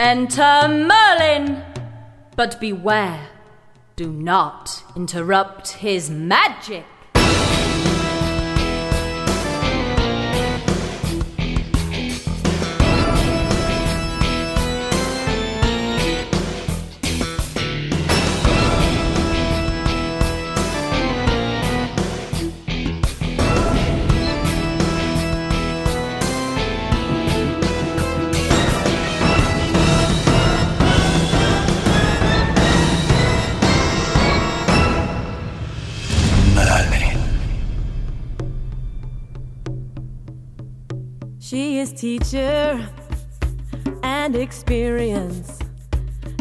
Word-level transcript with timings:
Enter 0.00 0.66
Merlin! 0.66 1.62
But 2.34 2.58
beware, 2.58 3.28
do 3.96 4.10
not 4.10 4.82
interrupt 4.96 5.72
his 5.72 6.08
magic. 6.08 6.86
Teacher 42.00 42.88
and 44.02 44.34
experience. 44.34 45.58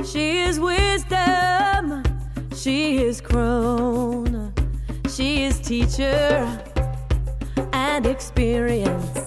She 0.09 0.39
is 0.39 0.57
wisdom. 0.57 2.01
She 2.55 2.99
is 2.99 3.19
crone. 3.19 4.53
She 5.13 5.43
is 5.43 5.59
teacher 5.59 6.47
and 7.73 8.05
experience. 8.05 9.19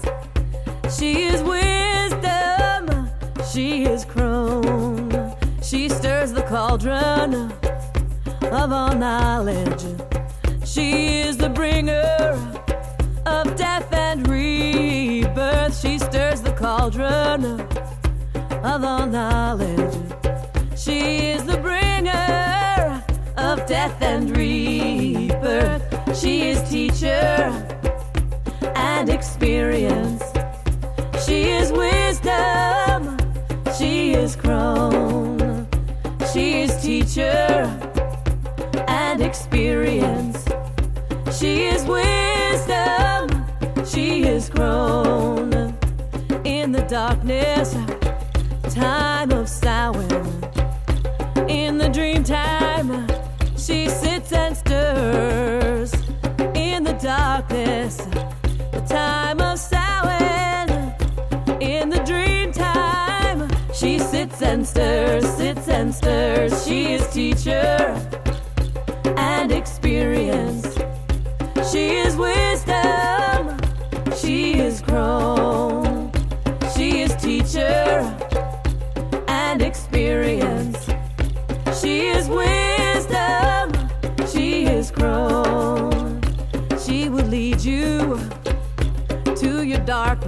She 0.97 1.25
is 1.25 1.43
wisdom. 1.43 3.11
She 3.51 3.83
is 3.83 4.03
crone. 4.03 5.35
She 5.61 5.87
stirs 5.87 6.33
the 6.33 6.41
cauldron 6.49 7.53
of 8.41 8.71
all 8.71 8.95
knowledge. 8.95 9.85
She 10.65 11.19
is 11.19 11.37
the 11.37 11.49
bringer 11.49 12.62
of 13.25 13.55
death 13.55 13.91
and 13.93 14.27
rebirth. 14.27 15.79
She 15.79 15.97
stirs 15.99 16.41
the 16.41 16.51
cauldron 16.53 17.45
of 18.63 18.83
all 18.83 19.05
knowledge. 19.05 19.95
She 20.77 21.31
is 21.31 21.43
the 21.45 21.57
bringer 21.57 23.03
of 23.37 23.65
death 23.65 24.01
and 24.01 24.35
rebirth. 24.35 25.81
She 26.17 26.49
is 26.49 26.69
teacher 26.69 27.51
and 28.75 29.09
experience. 29.09 30.23
She 31.25 31.49
is 31.49 31.71
wisdom. 31.71 33.17
She 33.77 34.13
is 34.13 34.35
crone. 34.35 35.67
She 36.31 36.61
is 36.61 36.81
teacher 36.81 37.79
and 38.87 39.21
experience. 39.21 40.43
She 41.39 41.65
is 41.65 41.83
wisdom, 41.85 43.02
she 43.93 44.23
is 44.23 44.49
grown 44.49 45.53
in 46.43 46.71
the 46.71 46.83
darkness, 46.89 47.75
time 48.73 49.31
of 49.31 49.47
Samhain. 49.47 50.25
In 51.47 51.77
the 51.77 51.89
dream 51.89 52.23
time, 52.23 53.07
she 53.55 53.87
sits 53.87 54.33
and 54.33 54.57
stirs 54.57 55.93
in 56.55 56.83
the 56.83 56.97
darkness, 56.99 57.97
the 58.71 58.83
time 58.87 59.39
of 59.39 59.59
Samhain. 59.59 60.95
In 61.61 61.89
the 61.89 61.99
dream 61.99 62.51
time, 62.51 63.47
she 63.75 63.99
sits 63.99 64.41
and 64.41 64.65
stirs, 64.65 65.27
sits 65.35 65.67
and 65.67 65.93
stirs. 65.93 66.65
She 66.65 66.93
is 66.93 67.07
teacher 67.13 67.77
and 69.17 69.51
experience. 69.51 70.72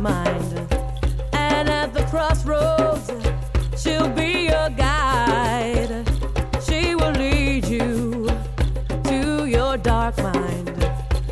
Mind. 0.06 0.54
And 1.34 1.68
at 1.68 1.92
the 1.96 2.04
crossroads, 2.04 3.08
she'll 3.82 4.10
be 4.10 4.32
your 4.54 4.70
guide. 4.70 6.08
She 6.68 6.94
will 6.94 7.16
lead 7.24 7.66
you 7.66 8.30
to 9.10 9.48
your 9.48 9.78
dark 9.78 10.16
mind. 10.20 10.70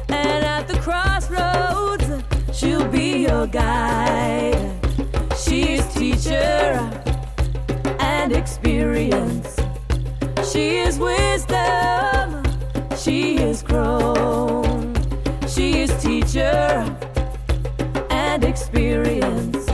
And 0.09 0.43
at 0.55 0.67
the 0.67 0.79
crossroads, 0.87 2.07
she'll 2.51 2.87
be 2.87 3.09
your 3.27 3.45
guide. 3.45 4.57
She 5.37 5.73
is 5.77 5.85
teacher 5.93 6.65
and 7.99 8.31
experience. 8.31 9.55
She 10.51 10.79
is 10.87 10.97
wisdom. 10.97 12.43
She 12.97 13.37
is 13.37 13.61
grown. 13.61 14.95
She 15.47 15.81
is 15.83 15.91
teacher 16.01 17.02
experience. 18.83 19.65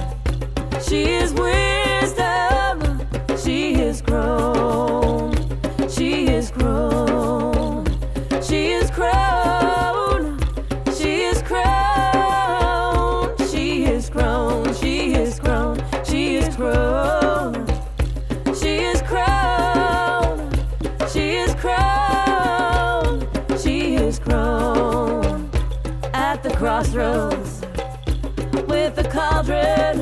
She 0.87 1.03
is 1.05 1.33
wisdom, 1.33 3.01
she 3.43 3.73
is 3.73 4.01
grown, 4.03 5.33
she 5.89 6.27
is 6.27 6.51
grown, 6.51 7.85
she 8.41 8.71
is 8.71 8.91
grown. 8.91 10.37
she 10.95 11.21
is 11.23 11.41
grown. 11.41 13.35
she 13.47 13.93
is 13.93 14.09
grown, 14.11 14.73
she 14.75 15.15
is 15.15 15.39
grown, 15.39 15.85
she 16.05 16.35
is 16.37 16.55
grown, 16.55 17.65
she 18.53 18.77
is 18.91 19.01
grown. 19.01 20.45
she 21.11 21.29
is 21.41 21.55
crowned, 21.55 23.27
she 23.59 23.95
is 23.95 24.19
grown 24.19 25.49
at 26.13 26.43
the 26.43 26.51
crossroads 26.51 27.48
cauldron 29.19 29.99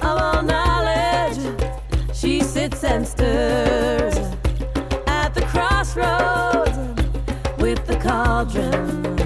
of 0.00 0.02
all 0.02 0.42
knowledge. 0.42 1.38
She 2.14 2.40
sits 2.40 2.82
and 2.82 3.06
stirs 3.06 4.16
at 5.06 5.34
the 5.34 5.42
crossroads 5.52 6.78
with 7.58 7.86
the 7.86 7.96
cauldron 7.96 9.19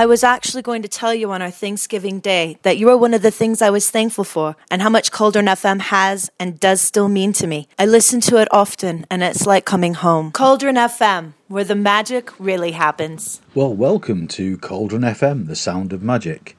I 0.00 0.06
was 0.06 0.24
actually 0.24 0.62
going 0.62 0.80
to 0.80 0.88
tell 0.88 1.12
you 1.12 1.30
on 1.30 1.42
our 1.42 1.50
Thanksgiving 1.50 2.20
Day 2.20 2.56
that 2.62 2.78
you 2.78 2.88
are 2.88 2.96
one 2.96 3.12
of 3.12 3.20
the 3.20 3.30
things 3.30 3.60
I 3.60 3.68
was 3.68 3.90
thankful 3.90 4.24
for 4.24 4.56
and 4.70 4.80
how 4.80 4.88
much 4.88 5.12
Cauldron 5.12 5.44
FM 5.44 5.78
has 5.80 6.30
and 6.40 6.58
does 6.58 6.80
still 6.80 7.10
mean 7.10 7.34
to 7.34 7.46
me. 7.46 7.68
I 7.78 7.84
listen 7.84 8.22
to 8.22 8.38
it 8.38 8.48
often 8.50 9.04
and 9.10 9.22
it's 9.22 9.46
like 9.46 9.66
coming 9.66 9.92
home. 9.92 10.32
Cauldron 10.32 10.76
FM, 10.76 11.34
where 11.48 11.64
the 11.64 11.74
magic 11.74 12.32
really 12.40 12.70
happens. 12.70 13.42
Well, 13.54 13.74
welcome 13.74 14.26
to 14.28 14.56
Cauldron 14.56 15.02
FM, 15.02 15.48
the 15.48 15.54
sound 15.54 15.92
of 15.92 16.02
magic. 16.02 16.56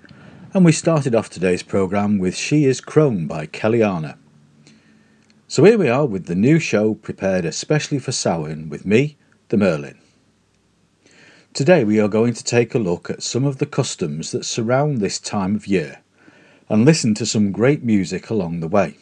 And 0.54 0.64
we 0.64 0.72
started 0.72 1.16
off 1.16 1.32
today's 1.32 1.64
programme 1.64 2.20
with 2.20 2.36
She 2.36 2.66
Is 2.66 2.80
Crone 2.80 3.26
by 3.26 3.48
Kellianna. 3.48 4.20
So 5.48 5.64
here 5.64 5.80
we 5.80 5.90
are 5.90 6.06
with 6.06 6.28
the 6.28 6.36
new 6.36 6.60
show 6.60 6.94
prepared 6.94 7.46
especially 7.46 7.98
for 7.98 8.12
Samhain 8.12 8.70
with 8.70 8.86
me, 8.86 9.18
the 9.50 9.58
Merlin. 9.58 10.01
Today 11.54 11.84
we 11.84 12.00
are 12.00 12.08
going 12.08 12.34
to 12.34 12.44
take 12.46 12.74
a 12.74 12.80
look 12.80 13.10
at 13.10 13.22
some 13.22 13.44
of 13.44 13.58
the 13.58 13.66
customs 13.66 14.32
that 14.32 14.46
surround 14.46 15.00
this 15.00 15.20
time 15.20 15.54
of 15.54 15.68
year 15.68 16.00
and 16.70 16.86
listen 16.86 17.14
to 17.16 17.26
some 17.26 17.52
great 17.52 17.84
music 17.84 18.30
along 18.30 18.62
the 18.62 18.70
way. 18.70 18.96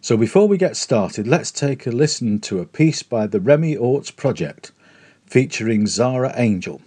So 0.00 0.16
before 0.16 0.48
we 0.48 0.58
get 0.58 0.76
started, 0.76 1.28
let's 1.28 1.52
take 1.52 1.86
a 1.86 1.90
listen 1.90 2.40
to 2.40 2.58
a 2.58 2.66
piece 2.66 3.04
by 3.04 3.28
the 3.28 3.38
Remy 3.38 3.76
Orts 3.76 4.10
Project 4.10 4.72
featuring 5.24 5.86
Zara 5.86 6.32
Angel. 6.34 6.82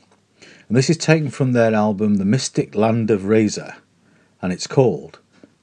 And 0.67 0.75
this 0.75 0.89
is 0.89 0.97
taken 0.97 1.29
from 1.29 1.53
their 1.53 1.73
album 1.73 2.15
The 2.15 2.25
Mystic 2.25 2.75
Land 2.75 3.09
of 3.09 3.27
Razor, 3.27 3.75
and 4.41 4.51
it's 4.51 4.67
called 4.67 5.19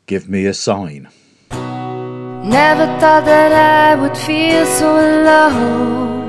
Give 0.06 0.30
Me 0.30 0.46
a 0.46 0.54
Sign. 0.54 1.08
Never 1.50 2.86
thought 2.98 3.26
that 3.26 3.52
I 3.52 4.00
would 4.00 4.16
feel 4.16 4.64
so 4.64 4.96
alone, 4.96 6.21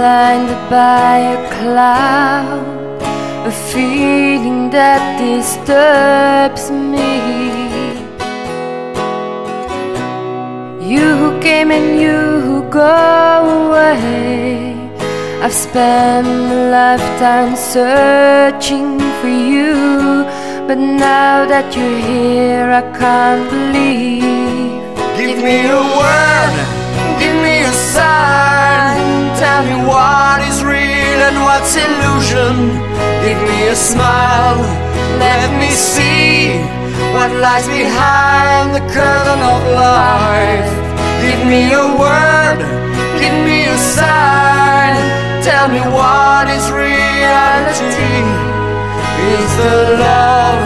blinded 0.00 0.62
by 0.70 1.16
a 1.36 1.38
cloud, 1.56 3.02
a 3.50 3.52
feeling 3.70 4.70
that 4.70 5.02
disturbs 5.20 6.64
me. 6.92 7.12
You 10.92 11.04
who 11.20 11.30
came 11.46 11.70
and 11.78 12.00
you 12.04 12.18
who 12.46 12.56
go 12.70 12.96
away. 13.60 14.72
I've 15.44 15.58
spent 15.66 16.26
a 16.26 16.60
lifetime 16.78 17.54
searching 17.54 18.88
for 19.18 19.32
you, 19.52 19.74
but 20.66 20.78
now 21.08 21.44
that 21.52 21.66
you're 21.76 22.00
here, 22.12 22.68
I 22.80 22.84
can't 23.00 23.44
believe. 23.54 24.80
Give 25.20 25.40
me 25.46 25.56
a 25.78 25.82
word, 25.98 26.54
give 27.20 27.36
me 27.44 27.54
a 27.72 27.74
sign. 27.92 29.09
Tell 29.40 29.64
me 29.64 29.72
what 29.88 30.42
is 30.50 30.62
real 30.62 31.20
and 31.28 31.38
what's 31.40 31.74
illusion. 31.74 32.56
Give 33.24 33.40
me 33.48 33.68
a 33.68 33.74
smile, 33.74 34.60
let 35.16 35.48
me 35.58 35.70
see 35.70 36.60
what 37.14 37.30
lies 37.40 37.66
behind 37.66 38.74
the 38.76 38.84
curtain 38.92 39.40
of 39.54 39.60
life. 39.72 40.70
Give 41.24 41.42
me 41.48 41.72
a 41.72 41.86
word, 42.02 42.58
give 43.18 43.36
me 43.48 43.64
a 43.64 43.78
sign. 43.96 44.96
Tell 45.42 45.68
me 45.72 45.80
what 45.88 46.44
is 46.56 46.64
reality? 46.70 48.12
Is 49.36 49.50
the 49.56 49.76
love 50.04 50.62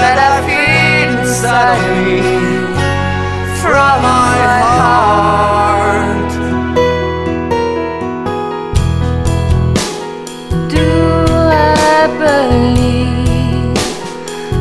that 0.00 0.16
I 0.28 0.32
feel 0.48 1.20
inside 1.20 1.84
me 2.00 2.20
from 3.60 3.96
my 4.00 4.60
heart? 4.72 5.75
Believe? 12.08 13.76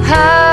How 0.06 0.45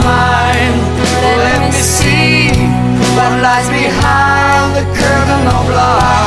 Let 0.00 1.60
me 1.60 1.72
see 1.72 2.48
what 3.14 3.32
lies 3.42 3.68
behind 3.68 4.74
the 4.76 4.84
curtain 4.96 5.46
of 5.48 5.68
life. 5.68 6.21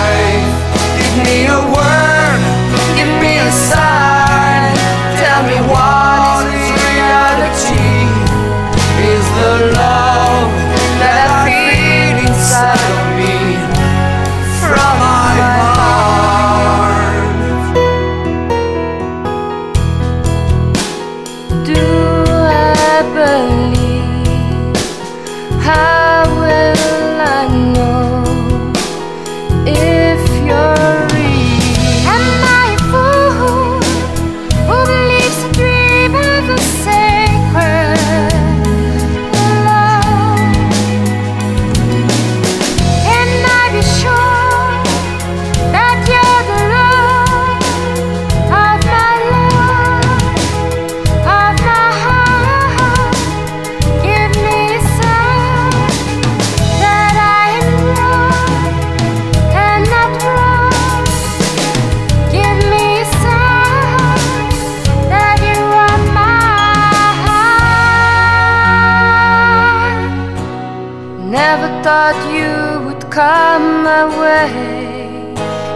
Never 71.42 71.68
thought 71.84 72.18
you 72.38 72.54
would 72.86 73.04
come 73.12 73.84
my 73.84 74.04
way, 74.22 74.48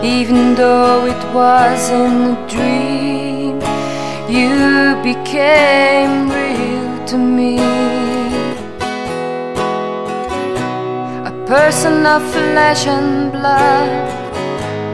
even 0.02 0.56
though 0.56 1.06
it 1.06 1.24
wasn't 1.34 2.38
a 2.38 2.48
dream 2.48 3.60
you 4.30 4.96
became 5.04 6.30
real 6.30 7.06
to 7.08 7.18
me. 7.18 7.58
A 11.32 11.34
person 11.46 12.06
of 12.06 12.22
flesh 12.32 12.88
and 12.88 13.32
blood, 13.32 13.90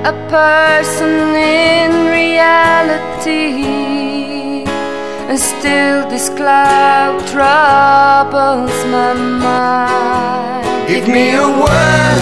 a 0.03 0.13
person 0.29 1.35
in 1.35 1.91
reality. 2.21 4.04
And 5.27 5.39
still, 5.39 6.07
this 6.07 6.29
cloud 6.29 7.17
troubles 7.33 8.71
my 8.93 9.13
mind. 9.15 10.87
Give 10.87 11.07
me 11.07 11.33
a 11.33 11.47
word, 11.61 12.21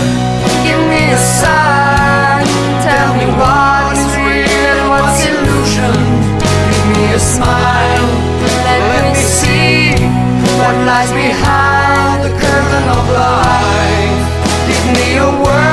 give 0.63 0.83
me 0.87 1.11
a 1.11 1.17
sign. 1.17 2.45
Tell 2.87 3.11
me 3.19 3.27
what 3.39 3.97
is 3.99 4.13
real 4.23 4.75
and 4.79 4.89
what's 4.89 5.21
illusion. 5.31 5.95
Give 6.71 6.87
me 6.95 7.03
a 7.13 7.19
smile, 7.19 8.07
let 8.67 9.03
me 9.03 9.19
see 9.19 9.99
what 10.57 10.75
lies 10.87 11.11
behind 11.11 12.23
the 12.23 12.31
curtain 12.39 12.85
of 12.97 13.03
life. 13.19 14.23
Give 14.69 14.85
me 14.95 15.07
a 15.17 15.29
word, 15.43 15.72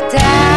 down 0.00 0.47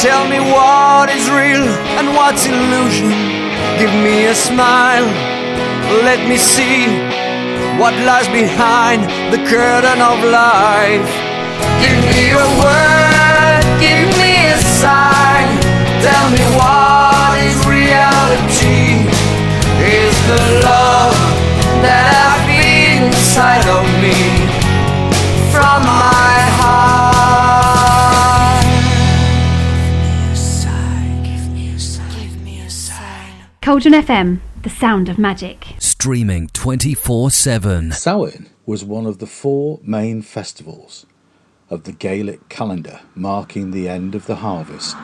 Tell 0.00 0.26
me 0.26 0.40
what 0.40 1.10
is 1.10 1.28
real 1.28 1.68
and 2.00 2.16
what's 2.16 2.46
illusion. 2.46 3.10
Give 3.76 3.92
me 4.00 4.24
a 4.32 4.34
smile. 4.34 5.04
Let 6.08 6.26
me 6.26 6.38
see 6.38 6.88
what 7.76 7.92
lies 8.08 8.26
behind 8.28 9.04
the 9.30 9.36
curtain 9.44 10.00
of 10.00 10.16
life. 10.24 11.10
Give 11.84 12.00
me 12.16 12.32
a 12.32 12.48
word, 12.64 13.62
give 13.76 14.08
me 14.16 14.48
a 14.48 14.56
sign. 14.80 15.48
Tell 16.00 16.26
me 16.32 16.44
what 16.56 17.36
is 17.44 17.60
reality. 17.68 19.04
Is 19.84 20.16
the 20.32 20.64
love 20.64 21.20
that 21.84 22.08
I 22.08 22.32
feel 22.48 23.04
inside 23.04 23.68
of 23.68 23.84
me 24.00 24.39
Cauldron 33.70 33.94
FM, 33.94 34.40
the 34.62 34.68
sound 34.68 35.08
of 35.08 35.16
magic. 35.16 35.76
Streaming 35.78 36.48
24 36.48 37.30
7. 37.30 37.92
Samhain 37.92 38.50
was 38.66 38.84
one 38.84 39.06
of 39.06 39.18
the 39.18 39.28
four 39.28 39.78
main 39.84 40.22
festivals 40.22 41.06
of 41.68 41.84
the 41.84 41.92
Gaelic 41.92 42.48
calendar, 42.48 42.98
marking 43.14 43.70
the 43.70 43.88
end 43.88 44.16
of 44.16 44.26
the 44.26 44.34
harvest 44.42 44.96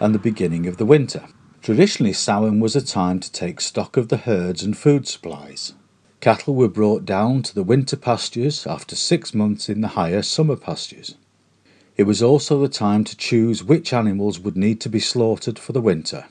and 0.00 0.14
the 0.14 0.18
beginning 0.18 0.66
of 0.66 0.78
the 0.78 0.86
winter. 0.86 1.26
Traditionally, 1.60 2.14
Samhain 2.14 2.60
was 2.60 2.74
a 2.74 2.82
time 2.82 3.20
to 3.20 3.30
take 3.30 3.60
stock 3.60 3.98
of 3.98 4.08
the 4.08 4.16
herds 4.16 4.62
and 4.62 4.74
food 4.74 5.06
supplies. 5.06 5.74
Cattle 6.20 6.54
were 6.54 6.66
brought 6.66 7.04
down 7.04 7.42
to 7.42 7.54
the 7.54 7.62
winter 7.62 7.98
pastures 7.98 8.66
after 8.66 8.96
six 8.96 9.34
months 9.34 9.68
in 9.68 9.82
the 9.82 9.88
higher 9.88 10.22
summer 10.22 10.56
pastures. 10.56 11.16
It 11.98 12.04
was 12.04 12.22
also 12.22 12.58
the 12.58 12.70
time 12.70 13.04
to 13.04 13.18
choose 13.18 13.62
which 13.62 13.92
animals 13.92 14.38
would 14.38 14.56
need 14.56 14.80
to 14.80 14.88
be 14.88 14.98
slaughtered 14.98 15.58
for 15.58 15.74
the 15.74 15.82
winter. 15.82 16.24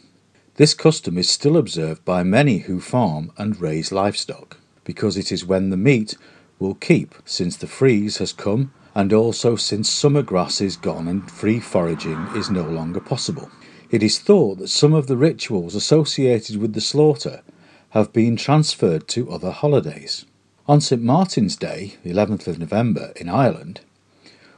This 0.55 0.75
custom 0.75 1.17
is 1.17 1.31
still 1.31 1.57
observed 1.57 2.05
by 2.05 2.21
many 2.21 2.59
who 2.59 2.79
farm 2.79 3.31
and 3.37 3.59
raise 3.59 3.91
livestock, 3.91 4.57
because 4.83 5.17
it 5.17 5.31
is 5.31 5.43
when 5.43 5.71
the 5.71 5.77
meat 5.77 6.15
will 6.59 6.75
keep 6.75 7.15
since 7.25 7.57
the 7.57 7.65
freeze 7.65 8.17
has 8.17 8.31
come 8.31 8.71
and 8.93 9.11
also 9.11 9.55
since 9.55 9.89
summer 9.89 10.21
grass 10.21 10.61
is 10.61 10.77
gone 10.77 11.07
and 11.07 11.31
free 11.31 11.59
foraging 11.59 12.27
is 12.35 12.51
no 12.51 12.61
longer 12.61 12.99
possible. 12.99 13.49
It 13.89 14.03
is 14.03 14.19
thought 14.19 14.59
that 14.59 14.67
some 14.67 14.93
of 14.93 15.07
the 15.07 15.17
rituals 15.17 15.73
associated 15.73 16.57
with 16.57 16.73
the 16.73 16.81
slaughter 16.81 17.41
have 17.89 18.13
been 18.13 18.35
transferred 18.35 19.07
to 19.07 19.31
other 19.31 19.49
holidays. 19.49 20.25
On 20.67 20.79
St 20.79 21.01
Martin's 21.01 21.55
Day, 21.55 21.95
11th 22.05 22.45
of 22.45 22.59
November, 22.59 23.11
in 23.15 23.27
Ireland, 23.27 23.81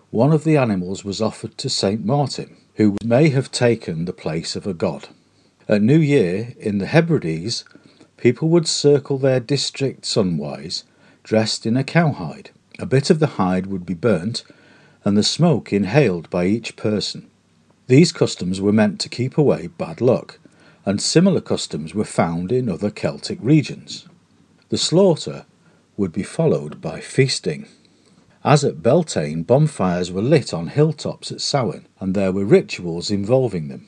one 0.10 0.34
of 0.34 0.44
the 0.44 0.58
animals 0.58 1.06
was 1.06 1.22
offered 1.22 1.58
to 1.60 1.70
St 1.70 2.06
Martin, 2.06 2.58
who 2.76 2.98
may 3.02 3.30
have 3.30 3.50
taken 3.50 4.04
the 4.04 4.14
place 4.14 4.58
of 4.58 4.68
a 4.68 4.74
god. 4.74 5.08
At 5.68 5.82
New 5.82 5.98
Year, 5.98 6.54
in 6.60 6.78
the 6.78 6.86
Hebrides, 6.86 7.66
people 8.18 8.50
would 8.50 8.68
circle 8.68 9.18
their 9.18 9.40
district 9.40 10.04
sunwise 10.04 10.84
dressed 11.24 11.66
in 11.66 11.76
a 11.76 11.84
cowhide. 11.84 12.52
A 12.78 12.86
bit 12.86 13.10
of 13.10 13.18
the 13.18 13.42
hide 13.42 13.66
would 13.66 13.84
be 13.84 13.96
burnt 13.96 14.44
and 15.04 15.18
the 15.18 15.24
smoke 15.24 15.74
inhaled 15.74 16.30
by 16.30 16.46
each 16.46 16.76
person. 16.76 17.26
These 17.88 18.12
customs 18.12 18.62
were 18.62 18.72
meant 18.72 19.00
to 19.00 19.10
keep 19.10 19.40
away 19.40 19.66
bad 19.66 20.02
luck, 20.02 20.38
and 20.86 21.02
similar 21.02 21.42
customs 21.42 21.96
were 21.96 22.06
found 22.06 22.52
in 22.52 22.70
other 22.70 22.92
Celtic 22.92 23.40
regions. 23.42 24.08
The 24.70 24.78
slaughter 24.78 25.46
would 25.98 26.12
be 26.12 26.22
followed 26.22 26.80
by 26.80 27.00
feasting. 27.00 27.66
As 28.44 28.64
at 28.64 28.84
Beltane, 28.84 29.42
bonfires 29.42 30.12
were 30.12 30.22
lit 30.22 30.54
on 30.54 30.68
hilltops 30.68 31.32
at 31.32 31.42
Samhain, 31.42 31.88
and 32.00 32.14
there 32.14 32.32
were 32.32 32.46
rituals 32.46 33.10
involving 33.10 33.70
them. 33.70 33.88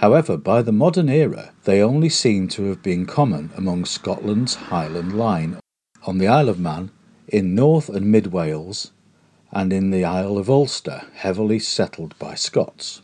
However, 0.00 0.38
by 0.38 0.62
the 0.62 0.72
modern 0.72 1.10
era, 1.10 1.52
they 1.64 1.82
only 1.82 2.08
seem 2.08 2.48
to 2.48 2.62
have 2.70 2.82
been 2.82 3.04
common 3.04 3.50
among 3.54 3.84
Scotland's 3.84 4.54
Highland 4.54 5.12
line, 5.12 5.58
on 6.06 6.16
the 6.16 6.26
Isle 6.26 6.48
of 6.48 6.58
Man, 6.58 6.90
in 7.28 7.54
North 7.54 7.90
and 7.90 8.10
Mid 8.10 8.28
Wales, 8.28 8.92
and 9.52 9.74
in 9.74 9.90
the 9.90 10.06
Isle 10.06 10.38
of 10.38 10.48
Ulster, 10.48 11.02
heavily 11.16 11.58
settled 11.58 12.18
by 12.18 12.34
Scots. 12.34 13.02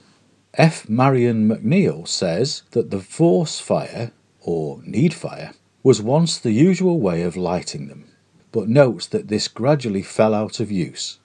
F. 0.55 0.89
Marian 0.89 1.47
McNeill 1.47 2.09
says 2.09 2.63
that 2.71 2.91
the 2.91 3.01
force 3.01 3.61
fire, 3.61 4.13
or 4.41 4.81
need 4.87 5.13
fire, 5.13 5.53
was 5.83 6.01
once 6.01 6.39
the 6.39 6.53
usual 6.53 6.99
way 6.99 7.21
of 7.21 7.37
lighting 7.37 7.89
them, 7.89 8.07
but 8.53 8.71
notes 8.71 9.07
that 9.09 9.29
this 9.29 9.49
gradually 9.49 10.01
fell 10.01 10.33
out 10.33 10.61
of 10.61 10.73
use. 10.73 11.19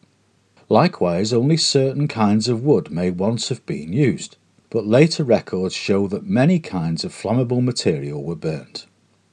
Likewise, 0.68 1.32
only 1.32 1.56
certain 1.56 2.10
kinds 2.10 2.50
of 2.50 2.62
wood 2.62 2.92
may 2.92 3.10
once 3.10 3.48
have 3.48 3.66
been 3.66 3.94
used 3.94 4.36
but 4.72 4.88
later 4.88 5.24
records 5.24 5.75
show 5.75 6.08
that 6.08 6.25
many 6.25 6.58
kinds 6.58 7.04
of 7.04 7.13
flammable 7.13 7.62
material 7.62 8.24
were 8.24 8.36
burnt. 8.36 8.88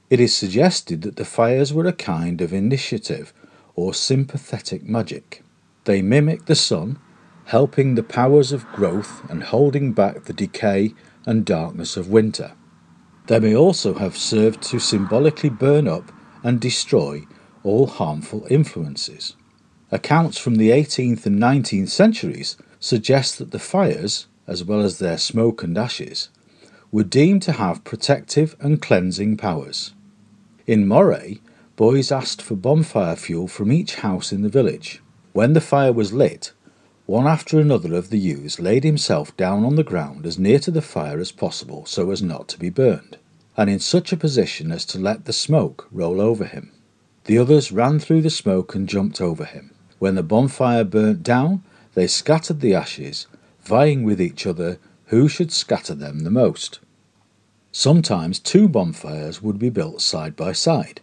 It 0.09 0.19
is 0.19 0.35
suggested 0.35 1.01
that 1.03 1.15
the 1.15 1.25
fires 1.25 1.73
were 1.73 1.87
a 1.87 1.93
kind 1.93 2.41
of 2.41 2.53
imitative 2.53 3.33
or 3.73 3.93
sympathetic 3.93 4.83
magic. 4.83 5.41
They 5.85 6.01
mimic 6.01 6.45
the 6.45 6.55
sun, 6.55 6.99
helping 7.45 7.95
the 7.95 8.03
powers 8.03 8.51
of 8.51 8.67
growth 8.73 9.23
and 9.29 9.43
holding 9.43 9.93
back 9.93 10.25
the 10.25 10.33
decay 10.33 10.93
and 11.25 11.45
darkness 11.45 11.95
of 11.95 12.09
winter. 12.09 12.51
They 13.27 13.39
may 13.39 13.55
also 13.55 13.93
have 13.93 14.17
served 14.17 14.61
to 14.63 14.79
symbolically 14.79 15.49
burn 15.49 15.87
up 15.87 16.11
and 16.43 16.59
destroy 16.59 17.23
all 17.63 17.87
harmful 17.87 18.45
influences. 18.49 19.35
Accounts 19.91 20.37
from 20.37 20.55
the 20.55 20.69
18th 20.69 21.25
and 21.25 21.39
19th 21.39 21.89
centuries 21.89 22.57
suggest 22.79 23.37
that 23.37 23.51
the 23.51 23.59
fires, 23.59 24.27
as 24.49 24.63
well 24.63 24.81
as 24.81 24.97
their 24.97 25.17
smoke 25.17 25.61
and 25.61 25.77
ashes, 25.77 26.29
were 26.91 27.03
deemed 27.03 27.43
to 27.43 27.51
have 27.51 27.83
protective 27.83 28.55
and 28.59 28.81
cleansing 28.81 29.37
powers. 29.37 29.93
In 30.65 30.87
Moray, 30.87 31.37
boys 31.75 32.11
asked 32.11 32.41
for 32.41 32.55
bonfire 32.55 33.15
fuel 33.15 33.47
from 33.47 33.71
each 33.71 33.95
house 33.95 34.33
in 34.33 34.41
the 34.41 34.49
village. 34.49 35.01
When 35.33 35.53
the 35.53 35.61
fire 35.61 35.93
was 35.93 36.13
lit, 36.13 36.51
one 37.05 37.27
after 37.27 37.59
another 37.59 37.93
of 37.93 38.09
the 38.09 38.17
youths 38.17 38.59
laid 38.59 38.83
himself 38.83 39.37
down 39.37 39.63
on 39.63 39.75
the 39.75 39.83
ground 39.83 40.25
as 40.25 40.39
near 40.39 40.57
to 40.59 40.71
the 40.71 40.81
fire 40.81 41.19
as 41.19 41.31
possible 41.31 41.85
so 41.85 42.09
as 42.09 42.23
not 42.23 42.47
to 42.49 42.59
be 42.59 42.71
burned, 42.71 43.17
and 43.55 43.69
in 43.69 43.79
such 43.79 44.11
a 44.11 44.17
position 44.17 44.71
as 44.71 44.83
to 44.85 44.97
let 44.97 45.25
the 45.25 45.33
smoke 45.33 45.87
roll 45.91 46.19
over 46.19 46.45
him. 46.45 46.71
The 47.25 47.37
others 47.37 47.71
ran 47.71 47.99
through 47.99 48.23
the 48.23 48.31
smoke 48.31 48.73
and 48.73 48.89
jumped 48.89 49.21
over 49.21 49.45
him. 49.45 49.71
When 49.99 50.15
the 50.15 50.23
bonfire 50.23 50.83
burnt 50.83 51.21
down, 51.21 51.61
they 51.93 52.07
scattered 52.07 52.61
the 52.61 52.73
ashes 52.73 53.27
vying 53.61 54.03
with 54.03 54.21
each 54.21 54.45
other 54.45 54.79
who 55.05 55.27
should 55.27 55.51
scatter 55.51 55.95
them 55.95 56.19
the 56.19 56.31
most. 56.31 56.79
Sometimes 57.71 58.39
two 58.39 58.67
bonfires 58.67 59.41
would 59.41 59.59
be 59.59 59.69
built 59.69 60.01
side 60.01 60.35
by 60.35 60.51
side, 60.51 61.01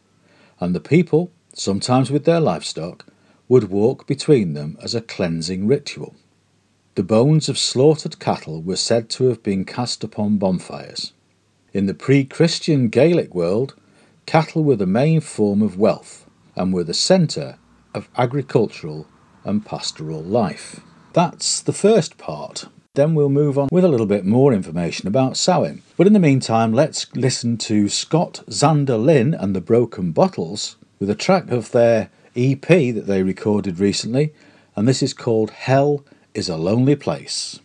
and 0.61 0.75
the 0.75 0.81
people, 0.81 1.31
sometimes 1.55 2.11
with 2.11 2.25
their 2.25 2.41
livestock, 2.41 3.07
would 3.49 3.71
walk 3.71 4.07
between 4.07 4.55
them 4.55 4.77
as 4.83 4.95
a 4.95 5.01
cleansing 5.01 5.67
ritual. 5.67 6.15
The 6.97 7.03
bones 7.03 7.49
of 7.49 7.59
slaughtered 7.59 8.19
cattle 8.19 8.63
were 8.63 8.77
said 8.77 9.11
to 9.11 9.25
have 9.25 9.43
been 9.43 9.65
cast 9.65 10.03
upon 10.03 10.39
bonfires. 10.39 11.13
In 11.73 11.87
the 11.87 11.95
pre 11.95 12.25
Christian 12.25 12.89
Gaelic 12.89 13.35
world, 13.35 13.75
cattle 14.25 14.65
were 14.65 14.77
the 14.77 14.87
main 14.87 15.21
form 15.21 15.63
of 15.63 15.79
wealth 15.79 16.27
and 16.57 16.73
were 16.73 16.85
the 16.85 16.95
centre 16.95 17.59
of 17.95 18.09
agricultural 18.17 19.07
and 19.45 19.65
pastoral 19.65 20.23
life. 20.23 20.81
That's 21.17 21.63
the 21.63 21.73
first 21.73 22.19
part. 22.19 22.67
Then 22.93 23.15
we'll 23.15 23.31
move 23.31 23.57
on 23.57 23.71
with 23.73 23.85
a 23.87 23.89
little 23.89 24.05
bit 24.05 24.27
more 24.27 24.53
information 24.53 25.09
about 25.09 25.39
Samhain. 25.39 25.81
But 25.97 26.07
in 26.07 26.13
the 26.13 26.19
meantime, 26.19 26.75
let's 26.75 27.11
listen 27.17 27.57
to 27.57 27.89
Scott 27.89 28.45
Zander 28.51 29.03
Lynn 29.03 29.33
and 29.33 29.57
the 29.57 29.63
Broken 29.63 30.13
Bottles 30.13 30.77
with 31.01 31.09
a 31.09 31.15
track 31.15 31.51
of 31.51 31.73
their 31.73 32.11
EP 32.37 32.67
that 32.69 33.07
they 33.07 33.23
recorded 33.23 33.81
recently, 33.81 34.35
and 34.77 34.87
this 34.87 35.03
is 35.03 35.15
called 35.15 35.53
Hell 35.53 36.05
is 36.35 36.51
a 36.51 36.59
Lonely 36.59 36.97
Place. 36.97 37.61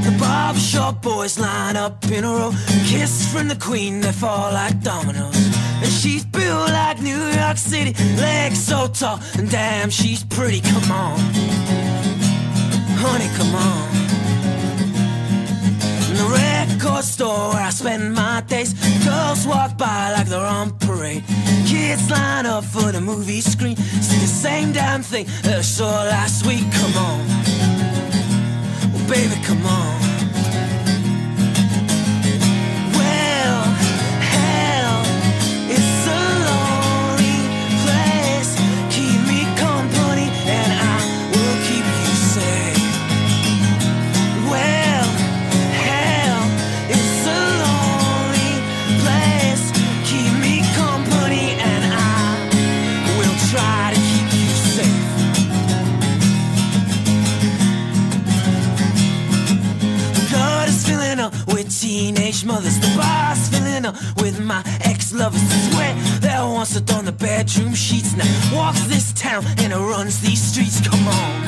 The 0.00 0.16
barbershop 0.18 1.02
boys 1.02 1.38
line 1.38 1.76
up 1.76 2.02
in 2.06 2.24
a 2.24 2.28
row. 2.28 2.52
Kiss 2.86 3.30
from 3.30 3.48
the 3.48 3.56
queen, 3.56 4.00
they 4.00 4.12
fall 4.12 4.50
like 4.50 4.80
dominoes. 4.82 5.47
And 5.80 5.92
she's 5.92 6.24
built 6.24 6.70
like 6.70 7.00
New 7.00 7.22
York 7.40 7.56
City, 7.56 7.94
legs 8.16 8.58
so 8.58 8.88
tall, 8.88 9.20
and 9.38 9.48
damn, 9.50 9.90
she's 9.90 10.24
pretty. 10.24 10.60
Come 10.60 10.90
on, 10.90 11.18
honey, 12.98 13.28
come 13.38 13.54
on. 13.54 13.88
In 16.10 16.16
the 16.16 16.28
record 16.34 17.04
store 17.04 17.50
where 17.50 17.62
I 17.62 17.70
spend 17.70 18.14
my 18.14 18.42
days, 18.46 18.74
girls 19.04 19.46
walk 19.46 19.78
by 19.78 20.12
like 20.12 20.26
they're 20.26 20.40
on 20.40 20.76
parade. 20.78 21.22
Kids 21.66 22.10
line 22.10 22.46
up 22.46 22.64
for 22.64 22.90
the 22.90 23.00
movie 23.00 23.40
screen, 23.40 23.76
see 23.76 24.18
the 24.18 24.26
same 24.26 24.72
damn 24.72 25.02
thing 25.02 25.26
that 25.42 25.58
I 25.58 25.62
saw 25.62 26.02
last 26.04 26.44
week. 26.44 26.64
Come 26.72 26.96
on, 26.96 27.18
well, 28.92 29.08
baby, 29.08 29.40
come 29.44 29.64
on. 29.64 30.07
Mothers. 62.44 62.78
The 62.78 62.92
bar's 62.96 63.48
filling 63.48 63.84
up 63.84 63.96
with 64.16 64.40
my 64.40 64.62
ex-lovers. 64.84 65.42
It's 65.42 65.76
where 65.76 65.94
there 66.20 66.44
once 66.44 66.74
have 66.74 66.86
done 66.86 67.04
the 67.04 67.12
bedroom 67.12 67.74
sheets. 67.74 68.14
Now 68.16 68.24
walks 68.54 68.82
this 68.86 69.12
town 69.12 69.44
and 69.58 69.72
it 69.72 69.76
runs 69.76 70.20
these 70.20 70.42
streets. 70.42 70.80
Come 70.86 71.06
on, 71.08 71.42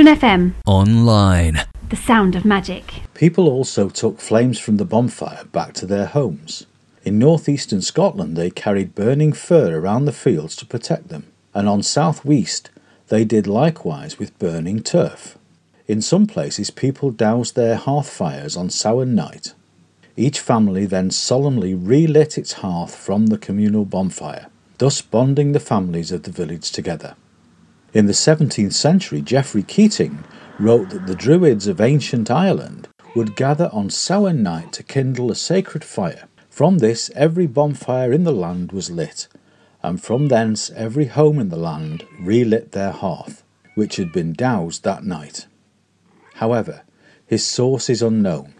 on. 0.00 0.06
Cauldron 0.06 0.18
FM, 0.18 0.54
Online. 0.66 1.60
the 1.88 1.96
sound 1.96 2.34
of 2.36 2.44
magic. 2.44 3.02
People 3.14 3.48
also 3.48 3.88
took 3.88 4.20
flames 4.20 4.58
from 4.58 4.76
the 4.76 4.84
bonfire 4.84 5.44
back 5.52 5.72
to 5.74 5.86
their 5.86 6.06
homes. 6.06 6.66
In 7.04 7.18
northeastern 7.18 7.80
Scotland, 7.82 8.36
they 8.36 8.50
carried 8.50 8.94
burning 8.94 9.32
fir 9.32 9.78
around 9.78 10.04
the 10.04 10.12
fields 10.12 10.56
to 10.56 10.66
protect 10.66 11.08
them, 11.08 11.24
and 11.54 11.68
on 11.68 11.82
southwest, 11.82 12.70
they 13.08 13.24
did 13.24 13.46
likewise 13.46 14.18
with 14.18 14.38
burning 14.38 14.82
turf. 14.82 15.38
In 15.86 16.02
some 16.02 16.26
places, 16.26 16.70
people 16.70 17.10
doused 17.10 17.54
their 17.54 17.76
hearth 17.76 18.10
fires 18.10 18.56
on 18.56 18.68
Samhain 18.70 19.14
night. 19.14 19.54
Each 20.16 20.40
family 20.40 20.84
then 20.86 21.10
solemnly 21.10 21.74
relit 21.74 22.36
its 22.36 22.54
hearth 22.54 22.94
from 22.94 23.28
the 23.28 23.38
communal 23.38 23.84
bonfire, 23.84 24.48
thus 24.78 25.00
bonding 25.00 25.52
the 25.52 25.60
families 25.60 26.10
of 26.10 26.24
the 26.24 26.32
village 26.32 26.72
together. 26.72 27.14
In 27.96 28.04
the 28.04 28.12
17th 28.12 28.74
century, 28.74 29.22
Geoffrey 29.22 29.62
Keating 29.62 30.22
wrote 30.58 30.90
that 30.90 31.06
the 31.06 31.14
Druids 31.14 31.66
of 31.66 31.80
ancient 31.80 32.30
Ireland 32.30 32.88
would 33.14 33.36
gather 33.36 33.70
on 33.72 33.88
Samhain 33.88 34.42
night 34.42 34.70
to 34.74 34.82
kindle 34.82 35.30
a 35.30 35.34
sacred 35.34 35.82
fire. 35.82 36.28
From 36.50 36.76
this, 36.76 37.10
every 37.14 37.46
bonfire 37.46 38.12
in 38.12 38.24
the 38.24 38.34
land 38.34 38.70
was 38.70 38.90
lit, 38.90 39.28
and 39.82 39.98
from 39.98 40.28
thence 40.28 40.68
every 40.72 41.06
home 41.06 41.38
in 41.38 41.48
the 41.48 41.56
land 41.56 42.04
relit 42.20 42.72
their 42.72 42.90
hearth, 42.90 43.42
which 43.76 43.96
had 43.96 44.12
been 44.12 44.34
doused 44.34 44.84
that 44.84 45.02
night. 45.02 45.46
However, 46.34 46.82
his 47.24 47.46
source 47.46 47.88
is 47.88 48.02
unknown, 48.02 48.52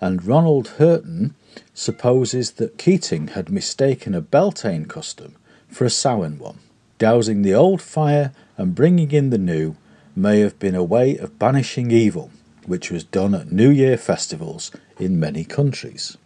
and 0.00 0.24
Ronald 0.24 0.68
Hutton 0.78 1.34
supposes 1.74 2.52
that 2.52 2.78
Keating 2.78 3.26
had 3.34 3.50
mistaken 3.50 4.14
a 4.14 4.20
Beltane 4.20 4.84
custom 4.84 5.34
for 5.66 5.84
a 5.84 5.90
Samhain 5.90 6.38
one. 6.38 6.60
Dousing 6.98 7.42
the 7.42 7.54
old 7.54 7.80
fire 7.80 8.32
and 8.56 8.74
bringing 8.74 9.12
in 9.12 9.30
the 9.30 9.38
new 9.38 9.76
may 10.16 10.40
have 10.40 10.58
been 10.58 10.74
a 10.74 10.82
way 10.82 11.16
of 11.16 11.38
banishing 11.38 11.92
evil, 11.92 12.32
which 12.66 12.90
was 12.90 13.04
done 13.04 13.36
at 13.36 13.52
New 13.52 13.70
Year 13.70 13.96
festivals 13.96 14.72
in 14.98 15.20
many 15.20 15.44
countries. 15.44 16.18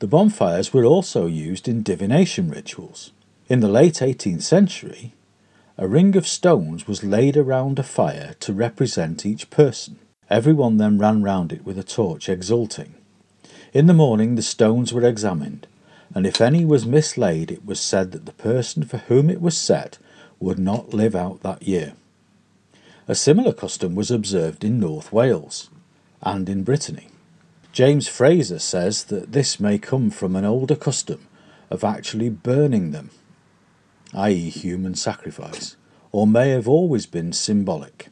The 0.00 0.06
bonfires 0.06 0.74
were 0.74 0.84
also 0.84 1.26
used 1.26 1.68
in 1.68 1.82
divination 1.82 2.50
rituals. 2.50 3.12
In 3.48 3.60
the 3.60 3.68
late 3.68 3.94
18th 3.94 4.42
century, 4.42 5.14
a 5.78 5.88
ring 5.88 6.14
of 6.14 6.28
stones 6.28 6.86
was 6.86 7.02
laid 7.02 7.38
around 7.38 7.78
a 7.78 7.82
fire 7.82 8.34
to 8.40 8.52
represent 8.52 9.24
each 9.24 9.48
person. 9.48 9.98
Everyone 10.28 10.76
then 10.76 10.98
ran 10.98 11.22
round 11.22 11.50
it 11.50 11.64
with 11.64 11.78
a 11.78 11.82
torch 11.82 12.28
exulting. 12.28 12.94
In 13.72 13.86
the 13.86 13.94
morning 13.94 14.34
the 14.34 14.42
stones 14.42 14.92
were 14.92 15.08
examined, 15.08 15.66
and 16.14 16.26
if 16.26 16.42
any 16.42 16.66
was 16.66 16.84
mislaid, 16.84 17.50
it 17.50 17.64
was 17.64 17.80
said 17.80 18.12
that 18.12 18.26
the 18.26 18.32
person 18.32 18.84
for 18.84 18.98
whom 18.98 19.30
it 19.30 19.40
was 19.40 19.56
set 19.56 19.96
would 20.40 20.58
not 20.58 20.94
live 20.94 21.14
out 21.14 21.42
that 21.42 21.62
year. 21.62 21.92
A 23.06 23.14
similar 23.14 23.52
custom 23.52 23.94
was 23.94 24.10
observed 24.10 24.64
in 24.64 24.80
North 24.80 25.12
Wales 25.12 25.70
and 26.22 26.48
in 26.48 26.64
Brittany. 26.64 27.08
James 27.72 28.08
Frazer 28.08 28.58
says 28.58 29.04
that 29.04 29.32
this 29.32 29.60
may 29.60 29.78
come 29.78 30.10
from 30.10 30.34
an 30.34 30.44
older 30.44 30.74
custom 30.74 31.26
of 31.70 31.84
actually 31.84 32.28
burning 32.28 32.90
them, 32.90 33.10
i.e., 34.12 34.50
human 34.50 34.94
sacrifice, 34.94 35.76
or 36.10 36.26
may 36.26 36.50
have 36.50 36.66
always 36.66 37.06
been 37.06 37.32
symbolic. 37.32 38.08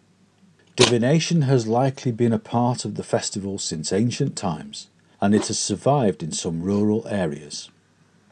Divination 0.76 1.42
has 1.42 1.66
likely 1.66 2.12
been 2.12 2.32
a 2.32 2.38
part 2.38 2.84
of 2.84 2.94
the 2.94 3.02
festival 3.02 3.58
since 3.58 3.92
ancient 3.92 4.36
times, 4.36 4.88
and 5.20 5.34
it 5.34 5.48
has 5.48 5.58
survived 5.58 6.22
in 6.22 6.30
some 6.30 6.62
rural 6.62 7.04
areas. 7.08 7.68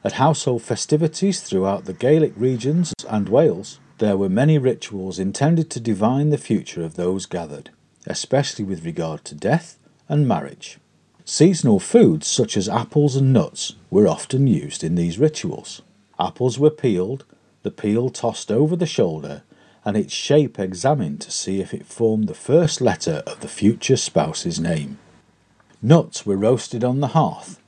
At 0.05 0.13
household 0.13 0.63
festivities 0.63 1.41
throughout 1.41 1.87
the 1.87 1.93
Gaelic 1.93 2.33
regions 2.37 2.93
and 3.09 3.29
Wales, 3.29 3.81
there 3.99 4.17
were 4.17 4.29
many 4.29 4.59
rituals 4.59 5.19
intended 5.19 5.71
to 5.71 5.81
divine 5.81 6.31
the 6.31 6.39
future 6.39 6.85
of 6.85 6.95
those 6.95 7.27
gathered, 7.27 7.71
especially 8.07 8.65
with 8.65 8.85
regard 8.85 9.25
to 9.25 9.35
death 9.35 9.79
and 10.09 10.29
marriage. 10.29 10.79
Seasonal 11.25 11.81
foods 11.81 12.27
such 12.27 12.57
as 12.57 12.69
apples 12.69 13.17
and 13.17 13.33
nuts 13.33 13.75
were 13.91 14.07
often 14.07 14.47
used 14.47 14.85
in 14.85 14.95
these 14.95 15.19
rituals. 15.19 15.83
Apples 16.21 16.59
were 16.59 16.71
peeled, 16.71 17.25
the 17.63 17.71
peel 17.71 18.11
tossed 18.11 18.53
over 18.53 18.77
the 18.77 18.87
shoulder, 18.87 19.43
and 19.85 19.97
its 19.97 20.13
shape 20.13 20.59
examined 20.59 21.21
to 21.21 21.31
see 21.31 21.61
if 21.61 21.73
it 21.73 21.87
formed 21.87 22.29
the 22.29 22.35
first 22.35 22.81
letter 22.81 23.23
of 23.27 23.41
the 23.41 23.49
future 23.49 23.97
spouse's 23.97 24.61
name. 24.61 24.99
Nuts 25.83 26.27
were 26.27 26.37
roasted 26.37 26.85
on 26.85 27.01
the 27.01 27.09
hearth, 27.09 27.61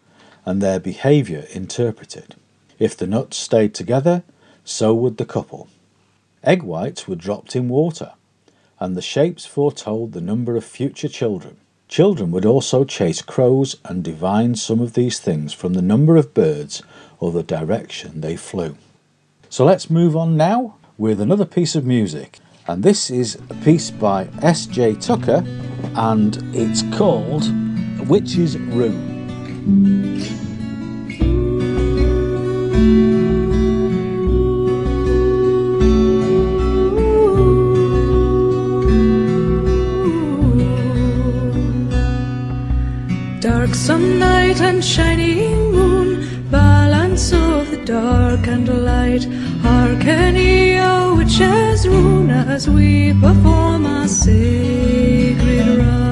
and 0.44 0.60
their 0.60 0.80
behaviour 0.80 1.46
interpreted. 1.52 2.36
If 2.78 2.96
the 2.96 3.06
nuts 3.06 3.36
stayed 3.36 3.74
together, 3.74 4.22
so 4.64 4.94
would 4.94 5.16
the 5.16 5.24
couple. 5.24 5.68
Egg 6.44 6.62
whites 6.62 7.08
were 7.08 7.16
dropped 7.16 7.56
in 7.56 7.68
water, 7.68 8.12
and 8.78 8.96
the 8.96 9.02
shapes 9.02 9.44
foretold 9.44 10.12
the 10.12 10.20
number 10.20 10.56
of 10.56 10.64
future 10.64 11.08
children. 11.08 11.56
Children 11.88 12.30
would 12.32 12.44
also 12.44 12.84
chase 12.84 13.22
crows 13.22 13.76
and 13.84 14.04
divine 14.04 14.54
some 14.54 14.80
of 14.80 14.92
these 14.92 15.18
things 15.18 15.52
from 15.54 15.72
the 15.72 15.82
number 15.82 16.16
of 16.16 16.34
birds 16.34 16.82
or 17.18 17.32
the 17.32 17.42
direction 17.42 18.20
they 18.20 18.36
flew. 18.36 18.76
So 19.48 19.64
let's 19.64 19.88
move 19.90 20.14
on 20.14 20.36
now 20.36 20.76
with 20.98 21.20
another 21.20 21.46
piece 21.46 21.74
of 21.74 21.86
music. 21.86 22.38
And 22.66 22.82
this 22.82 23.10
is 23.10 23.36
a 23.48 23.54
piece 23.64 23.90
by 23.90 24.28
S.J. 24.42 24.96
Tucker, 24.96 25.42
and 25.94 26.38
it's 26.54 26.82
called 26.96 27.44
Witches' 28.06 28.58
Rune. 28.58 30.47
Dark 43.68 43.76
some 43.76 44.18
night 44.18 44.62
and 44.62 44.82
shining 44.82 45.72
moon, 45.72 46.48
balance 46.50 47.32
of 47.34 47.70
the 47.70 47.76
dark 47.84 48.46
and 48.46 48.66
light. 48.66 49.24
Hearken 49.60 50.36
ye, 50.36 50.78
O 50.80 51.16
witches' 51.16 51.86
rune, 51.86 52.30
as 52.30 52.66
we 52.66 53.12
perform 53.20 53.84
our 53.84 54.08
sacred 54.08 55.66
rite. 55.80 56.08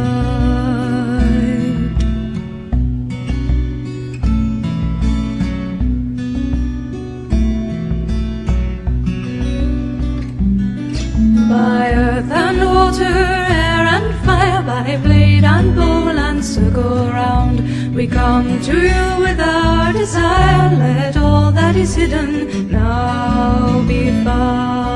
By 11.48 11.92
earth 11.94 12.30
and 12.30 12.58
water, 12.58 13.16
air 13.64 13.86
and 13.96 14.14
fire, 14.26 14.62
by 14.62 14.98
blade 15.02 15.44
and 15.44 15.78
and 15.78 16.15
circle 16.46 17.08
round, 17.08 17.94
we 17.94 18.06
come 18.06 18.60
to 18.62 18.72
you 18.72 19.18
with 19.18 19.40
our 19.40 19.92
desire. 19.92 20.70
Let 20.76 21.16
all 21.16 21.50
that 21.50 21.74
is 21.74 21.94
hidden 21.96 22.70
now 22.70 23.82
be 23.88 24.10
found. 24.22 24.86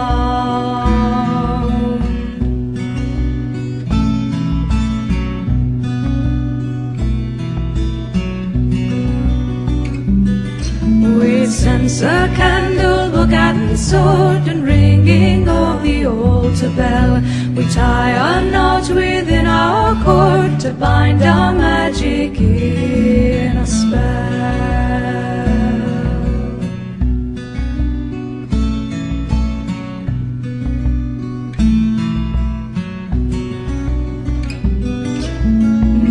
We 11.19 11.47
sense 11.47 12.03
a 12.03 12.29
candle, 12.37 13.11
book 13.11 13.33
and 13.33 13.77
sword, 13.77 14.47
and 14.47 14.63
ringing 14.65 15.49
of 15.49 15.83
the 15.83 16.07
altar 16.07 16.71
bell. 16.77 17.21
We 17.61 17.69
tie 17.69 18.13
a 18.13 18.51
knot 18.51 18.89
within 18.89 19.47
our 19.47 19.93
cord 20.03 20.59
to 20.61 20.73
bind 20.73 21.23
our 21.23 21.53
magic 21.53 22.41
in 22.41 23.55
a 23.59 23.67
spell. 23.67 24.01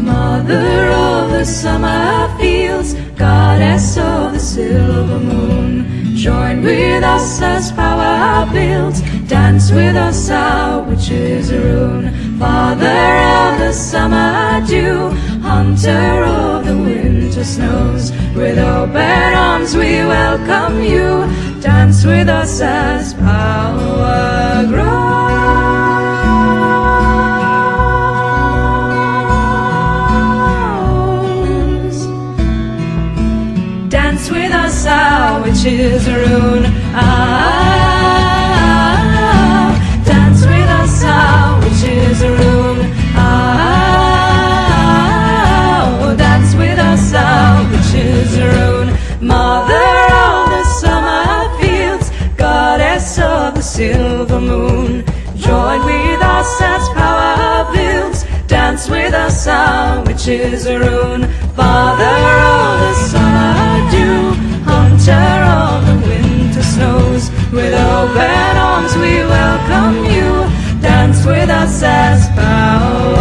Mother 0.05 0.91
of 0.91 1.31
the 1.31 1.45
summer 1.45 2.29
fields, 2.37 2.93
goddess 3.17 3.97
of 3.97 4.33
the 4.33 4.39
silver 4.39 5.17
moon, 5.17 6.15
join 6.15 6.61
with 6.61 7.03
us 7.03 7.41
as 7.41 7.71
power 7.71 8.45
builds, 8.53 9.01
dance 9.29 9.71
with 9.71 9.95
us 9.95 10.31
our 10.31 10.81
a 10.81 11.59
rune. 11.59 12.11
Father 12.39 12.85
of 12.85 13.59
the 13.59 13.71
summer 13.71 14.65
dew, 14.65 15.11
hunter 15.41 16.23
of 16.23 16.65
the 16.65 16.75
winter 16.75 17.43
snows, 17.43 18.11
with 18.35 18.57
open 18.57 19.33
arms 19.35 19.75
we 19.75 20.03
welcome 20.17 20.81
you. 20.81 21.27
Dance 21.61 22.03
with 22.05 22.27
us 22.27 22.59
as 22.59 23.13
power 23.13 24.65
grows. 24.67 25.19
Dance 33.89 34.31
with 34.31 34.51
us, 34.51 34.85
our 34.87 35.41
witches' 35.43 36.07
a 36.07 36.17
rune. 36.17 36.78
Our 59.47 60.03
witches' 60.03 60.65
rune. 60.67 61.23
Father 61.55 62.17
of 62.51 62.79
the 62.83 62.93
summer 63.11 63.91
dew, 63.91 64.33
hunter 64.63 65.29
of 65.59 65.85
the 65.87 66.07
winter 66.07 66.63
snows, 66.63 67.29
with 67.51 67.73
open 67.73 68.57
arms 68.57 68.95
we 68.95 69.15
welcome 69.37 70.05
you. 70.05 70.81
Dance 70.81 71.25
with 71.25 71.49
us 71.49 71.83
as 71.83 72.27
power 72.29 73.18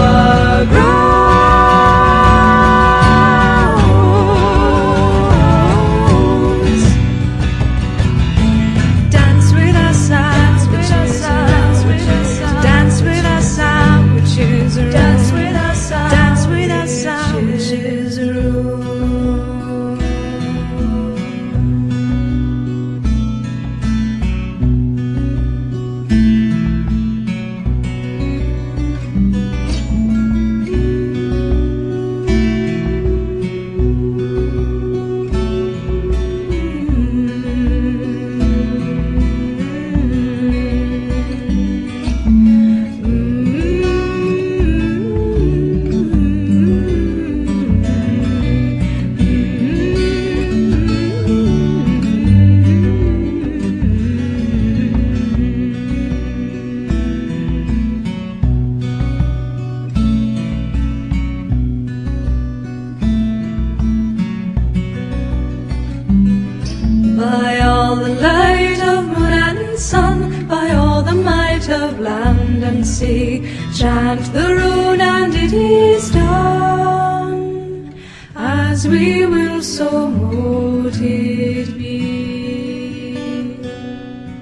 we 78.88 79.26
will, 79.26 79.62
so 79.62 80.08
mote 80.08 80.96
it 80.96 81.76
be. 81.76 83.14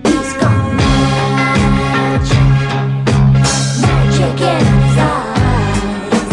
He's 0.05 0.33
got 0.35 0.73
magic, 0.77 2.37
magic 3.83 4.41
in 4.41 4.65
his 4.67 4.99
eyes, 4.99 6.29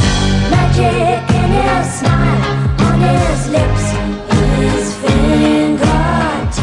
magic 0.51 1.29
in 1.35 1.49
his 1.57 1.87
smile, 1.99 2.43
on 2.85 2.99
his 3.01 3.41
lips, 3.49 3.85
his 4.59 4.85
fingertips. 5.01 6.59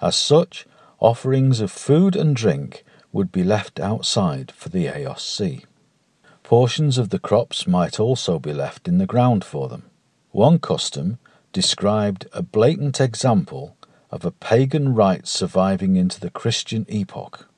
As 0.00 0.16
such, 0.16 0.66
offerings 0.98 1.60
of 1.60 1.70
food 1.70 2.16
and 2.16 2.34
drink 2.34 2.84
would 3.12 3.30
be 3.30 3.44
left 3.44 3.78
outside 3.78 4.52
for 4.52 4.68
the 4.68 4.86
Aos 4.86 5.22
Sí. 5.22 5.64
Portions 6.42 6.98
of 6.98 7.10
the 7.10 7.18
crops 7.18 7.66
might 7.66 8.00
also 8.00 8.38
be 8.38 8.52
left 8.52 8.88
in 8.88 8.98
the 8.98 9.06
ground 9.06 9.44
for 9.44 9.68
them. 9.68 9.84
One 10.32 10.58
custom 10.58 11.18
described 11.52 12.26
a 12.32 12.42
blatant 12.42 13.00
example 13.00 13.76
of 14.10 14.24
a 14.24 14.30
pagan 14.30 14.94
rite 14.94 15.26
surviving 15.26 15.96
into 15.96 16.20
the 16.20 16.30
Christian 16.30 16.84
epoch, 16.88 17.48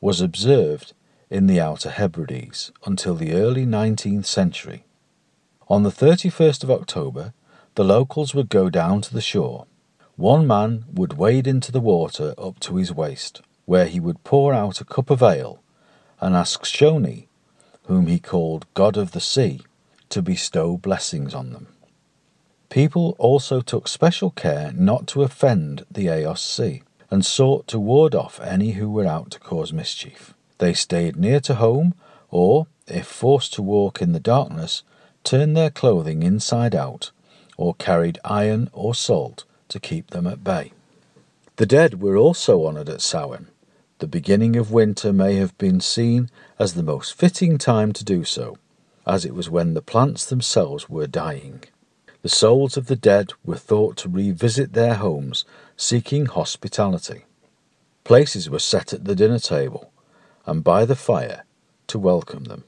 was 0.00 0.20
observed 0.20 0.94
in 1.30 1.46
the 1.46 1.60
Outer 1.60 1.90
Hebrides 1.90 2.72
until 2.86 3.14
the 3.14 3.32
early 3.32 3.66
19th 3.66 4.24
century. 4.24 4.84
On 5.68 5.82
the 5.82 5.90
31st 5.90 6.64
of 6.64 6.70
October, 6.70 7.34
the 7.74 7.84
locals 7.84 8.34
would 8.34 8.48
go 8.48 8.70
down 8.70 9.02
to 9.02 9.12
the 9.12 9.20
shore. 9.20 9.66
One 10.16 10.46
man 10.46 10.84
would 10.92 11.18
wade 11.18 11.46
into 11.46 11.70
the 11.70 11.80
water 11.80 12.34
up 12.38 12.58
to 12.60 12.76
his 12.76 12.92
waist, 12.92 13.42
where 13.66 13.86
he 13.86 14.00
would 14.00 14.24
pour 14.24 14.54
out 14.54 14.80
a 14.80 14.84
cup 14.84 15.10
of 15.10 15.22
ale 15.22 15.62
and 16.20 16.34
ask 16.34 16.64
Shoni, 16.64 17.27
whom 17.88 18.06
he 18.06 18.18
called 18.18 18.66
God 18.74 18.96
of 18.96 19.12
the 19.12 19.20
Sea, 19.20 19.60
to 20.10 20.22
bestow 20.22 20.76
blessings 20.76 21.34
on 21.34 21.52
them. 21.52 21.66
People 22.68 23.16
also 23.18 23.60
took 23.60 23.88
special 23.88 24.30
care 24.30 24.72
not 24.74 25.06
to 25.08 25.22
offend 25.22 25.84
the 25.90 26.06
Aos 26.06 26.40
Sí 26.40 26.82
and 27.10 27.24
sought 27.24 27.66
to 27.68 27.78
ward 27.80 28.14
off 28.14 28.38
any 28.40 28.72
who 28.72 28.90
were 28.90 29.06
out 29.06 29.30
to 29.30 29.40
cause 29.40 29.72
mischief. 29.72 30.34
They 30.58 30.74
stayed 30.74 31.16
near 31.16 31.40
to 31.40 31.54
home 31.54 31.94
or, 32.30 32.66
if 32.86 33.06
forced 33.06 33.54
to 33.54 33.62
walk 33.62 34.02
in 34.02 34.12
the 34.12 34.20
darkness, 34.20 34.82
turned 35.24 35.56
their 35.56 35.70
clothing 35.70 36.22
inside 36.22 36.74
out 36.74 37.10
or 37.56 37.74
carried 37.74 38.18
iron 38.22 38.68
or 38.72 38.94
salt 38.94 39.44
to 39.68 39.80
keep 39.80 40.10
them 40.10 40.26
at 40.26 40.44
bay. 40.44 40.72
The 41.56 41.66
dead 41.66 42.02
were 42.02 42.16
also 42.16 42.66
honoured 42.66 42.88
at 42.90 43.00
Samhain. 43.00 43.48
The 44.00 44.06
beginning 44.06 44.54
of 44.54 44.70
winter 44.70 45.12
may 45.12 45.34
have 45.36 45.58
been 45.58 45.80
seen 45.80 46.30
as 46.56 46.74
the 46.74 46.84
most 46.84 47.14
fitting 47.14 47.58
time 47.58 47.92
to 47.94 48.04
do 48.04 48.22
so, 48.22 48.56
as 49.04 49.24
it 49.24 49.34
was 49.34 49.50
when 49.50 49.74
the 49.74 49.82
plants 49.82 50.24
themselves 50.24 50.88
were 50.88 51.08
dying. 51.08 51.64
The 52.22 52.28
souls 52.28 52.76
of 52.76 52.86
the 52.86 52.94
dead 52.94 53.32
were 53.44 53.56
thought 53.56 53.96
to 53.96 54.08
revisit 54.08 54.72
their 54.72 54.94
homes 54.94 55.44
seeking 55.76 56.26
hospitality. 56.26 57.24
Places 58.04 58.48
were 58.48 58.60
set 58.60 58.92
at 58.92 59.04
the 59.04 59.16
dinner 59.16 59.40
table 59.40 59.90
and 60.46 60.62
by 60.62 60.84
the 60.84 60.94
fire 60.94 61.44
to 61.88 61.98
welcome 61.98 62.44
them. 62.44 62.62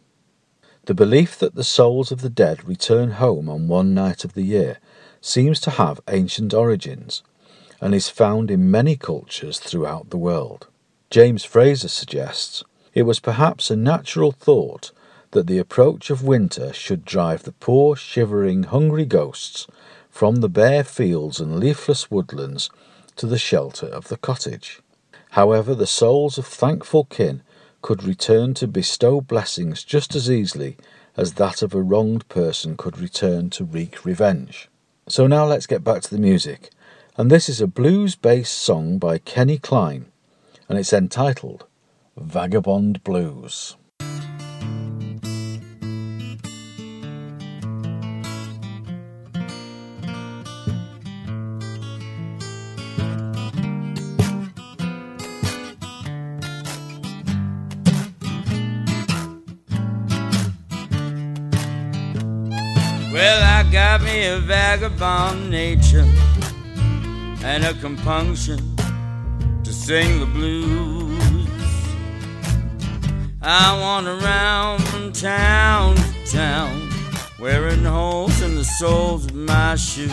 The 0.87 0.95
belief 0.95 1.39
that 1.39 1.55
the 1.55 1.63
souls 1.63 2.11
of 2.11 2.23
the 2.23 2.29
dead 2.29 2.67
return 2.67 3.13
home 3.13 3.49
on 3.49 3.69
one 3.69 3.95
night 3.95 4.25
of 4.25 4.35
the 4.35 4.43
year 4.43 4.79
seems 5.21 5.61
to 5.61 5.71
have 5.71 6.01
ancient 6.09 6.53
origins 6.53 7.23
and 7.81 7.95
is 7.95 8.09
found 8.09 8.51
in 8.51 8.69
many 8.69 8.97
cultures 8.97 9.61
throughout 9.61 10.11
the 10.11 10.19
world. 10.19 10.67
James 11.11 11.45
Frazer 11.45 11.89
suggests 11.89 12.63
it 12.95 13.03
was 13.03 13.19
perhaps 13.19 13.69
a 13.69 13.75
natural 13.75 14.31
thought 14.31 14.93
that 15.33 15.49
the 15.49 15.59
approach 15.59 16.09
of 16.09 16.23
winter 16.23 16.73
should 16.73 17.05
drive 17.05 17.43
the 17.43 17.51
poor, 17.51 17.97
shivering, 17.97 18.63
hungry 18.63 19.05
ghosts 19.05 19.67
from 20.09 20.37
the 20.37 20.49
bare 20.49 20.85
fields 20.85 21.41
and 21.41 21.59
leafless 21.59 22.13
woodlands 22.13 22.71
to 23.17 23.27
the 23.27 23.39
shelter 23.39 23.87
of 23.87 24.07
the 24.07 24.19
cottage. 24.19 24.83
However, 25.31 25.75
the 25.75 25.85
souls 25.85 26.39
of 26.39 26.47
thankful 26.47 27.07
kin 27.07 27.43
could 27.83 28.05
return 28.05 28.55
to 28.55 28.69
bestow 28.69 29.21
blessings 29.21 29.83
just 29.83 30.15
as 30.15 30.31
easily 30.31 30.77
as 31.17 31.33
that 31.33 31.61
of 31.61 31.75
a 31.75 31.83
wronged 31.83 32.29
person 32.29 32.77
could 32.77 33.01
return 33.01 33.51
to 33.51 33.65
wreak 33.65 34.05
revenge. 34.05 34.69
So 35.09 35.27
now 35.27 35.45
let's 35.45 35.67
get 35.67 35.83
back 35.83 36.03
to 36.03 36.11
the 36.11 36.23
music. 36.23 36.71
And 37.17 37.33
this 37.33 37.49
is 37.49 37.61
a 37.61 37.67
blues 37.67 38.15
based 38.15 38.57
song 38.57 38.99
by 38.99 39.19
Kenny 39.19 39.59
Klein, 39.59 40.07
and 40.71 40.79
it's 40.79 40.93
entitled 40.93 41.67
Vagabond 42.17 43.03
Blues. 43.03 43.77
Well, 63.13 63.43
I 63.43 63.69
got 63.73 64.03
me 64.03 64.25
a 64.29 64.39
vagabond 64.39 65.51
nature 65.51 66.07
and 67.43 67.65
a 67.65 67.75
compunction 67.81 68.80
sing 69.81 70.21
the 70.21 70.27
blues. 70.27 71.19
I 73.41 73.81
wander 73.81 74.19
around 74.19 74.83
from 74.89 75.11
town 75.11 75.97
to 75.97 76.27
town 76.31 76.91
wearing 77.41 77.83
holes 77.85 78.43
in 78.43 78.57
the 78.57 78.65
soles 78.65 79.25
of 79.25 79.35
my 79.35 79.75
shoes. 79.77 80.13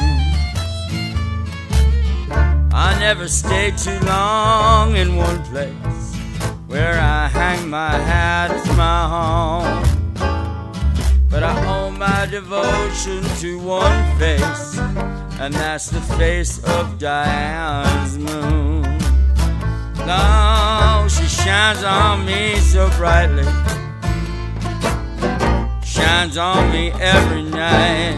I 2.72 2.96
never 3.00 3.28
stay 3.28 3.72
too 3.72 4.00
long 4.06 4.96
in 4.96 5.18
one 5.18 5.44
place. 5.44 6.16
Where 6.68 6.98
I 6.98 7.28
hang 7.28 7.70
my 7.70 7.92
hat 7.92 8.52
is 8.52 8.68
my 8.78 9.02
home. 9.16 9.84
But 11.30 11.44
I 11.44 11.56
owe 11.68 11.92
my 11.92 12.26
devotion 12.26 13.22
to 13.42 13.60
one 13.60 14.18
face, 14.18 14.78
and 15.42 15.54
that's 15.54 15.90
the 15.90 16.02
face 16.18 16.64
of 16.64 16.98
Diana's 16.98 18.18
moon. 18.18 18.97
Oh, 20.10 21.06
she 21.10 21.28
shines 21.28 21.84
on 21.84 22.26
me 22.26 22.56
so 22.56 22.90
brightly, 22.92 23.44
shines 25.84 26.38
on 26.38 26.72
me 26.72 26.92
every 26.94 27.44
night. 27.44 28.16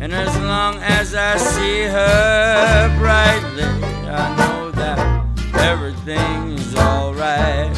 And 0.00 0.12
as 0.12 0.36
long 0.40 0.78
as 0.82 1.14
I 1.14 1.36
see 1.36 1.84
her 1.84 2.98
brightly, 2.98 3.62
I 4.10 4.36
know 4.36 4.70
that 4.72 4.98
everything's 5.54 6.74
alright. 6.74 7.70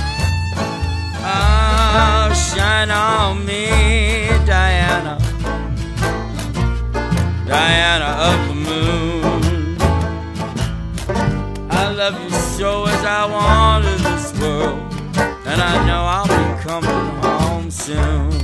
Oh, 1.19 2.33
shine 2.55 2.91
on 2.91 3.45
me, 3.45 3.67
Diana, 4.47 5.19
Diana 7.47 8.11
of 8.31 8.49
the 8.49 8.55
moon. 8.55 9.06
So 12.57 12.87
as 12.87 13.05
I 13.05 13.27
wanted 13.27 13.99
this 13.99 14.33
world, 14.41 14.79
and 15.47 15.61
I 15.61 15.87
know 15.87 16.03
I'll 16.17 16.27
be 16.27 16.63
coming 16.63 17.23
home 17.23 17.71
soon. 17.71 18.36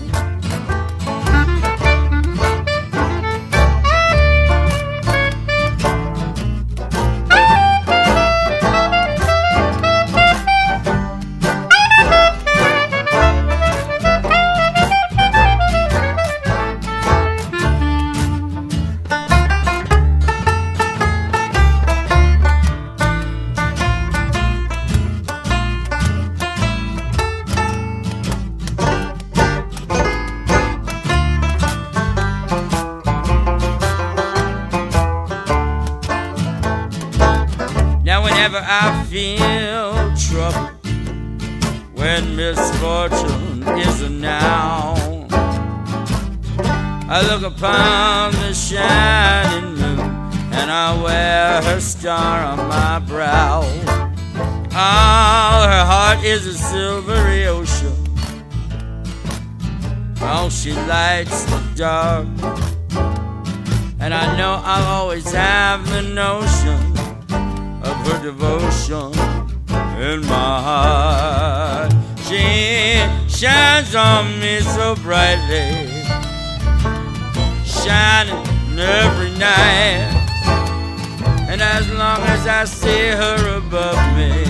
Upon 47.62 48.32
the 48.32 48.52
shining 48.52 49.74
moon 49.74 50.00
and 50.52 50.68
I 50.68 51.00
wear 51.00 51.62
her 51.62 51.78
star 51.78 52.44
on 52.44 52.58
my 52.66 52.98
brow. 52.98 53.62
Oh, 54.74 55.68
her 55.70 55.84
heart 55.84 56.24
is 56.24 56.44
a 56.44 56.54
silvery 56.54 57.46
ocean. 57.46 57.94
Oh, 60.22 60.48
she 60.50 60.72
lights 60.72 61.44
the 61.44 61.62
dark. 61.76 62.26
And 64.00 64.12
I 64.12 64.36
know 64.36 64.60
I'll 64.64 65.00
always 65.00 65.30
have 65.30 65.88
the 65.88 66.02
notion 66.02 66.80
of 67.80 67.96
her 68.08 68.22
devotion 68.24 69.12
in 70.02 70.20
my 70.26 70.60
heart. 70.68 71.92
She 72.26 72.98
shines 73.28 73.94
on 73.94 74.40
me 74.40 74.58
so 74.62 74.96
brightly, 74.96 75.91
shining 77.84 78.38
every 78.78 79.30
night. 79.38 80.08
And 81.48 81.60
as 81.60 81.90
long 81.90 82.20
as 82.34 82.46
I 82.46 82.64
see 82.64 83.08
her 83.08 83.58
above 83.58 83.98
me, 84.16 84.44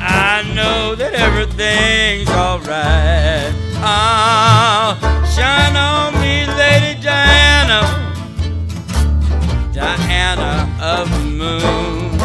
I 0.00 0.44
know 0.54 0.94
that 0.94 1.14
everything's 1.14 2.30
alright. 2.30 3.52
Oh, 3.80 4.96
shine 5.34 5.76
on 5.76 6.14
me, 6.22 6.46
Lady 6.62 7.00
Diana. 7.02 7.80
Diana 9.72 10.52
of 10.80 11.10
the 11.10 11.24
moon. 11.42 12.18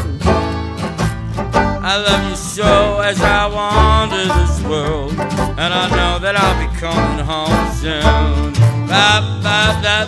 I 1.86 1.98
love 1.98 2.30
you 2.30 2.36
so 2.36 3.00
as 3.00 3.20
I 3.22 3.48
wander 3.48 4.26
this 4.26 4.62
world, 4.62 5.12
and 5.12 5.74
I 5.74 5.90
know 5.90 6.20
that 6.20 6.36
I'll 6.38 6.60
be 6.64 6.70
coming 6.80 7.26
home 7.26 7.74
soon. 7.82 8.73
Da 8.94 9.22
da 9.34 9.34
ba 9.42 9.74
da 9.86 10.04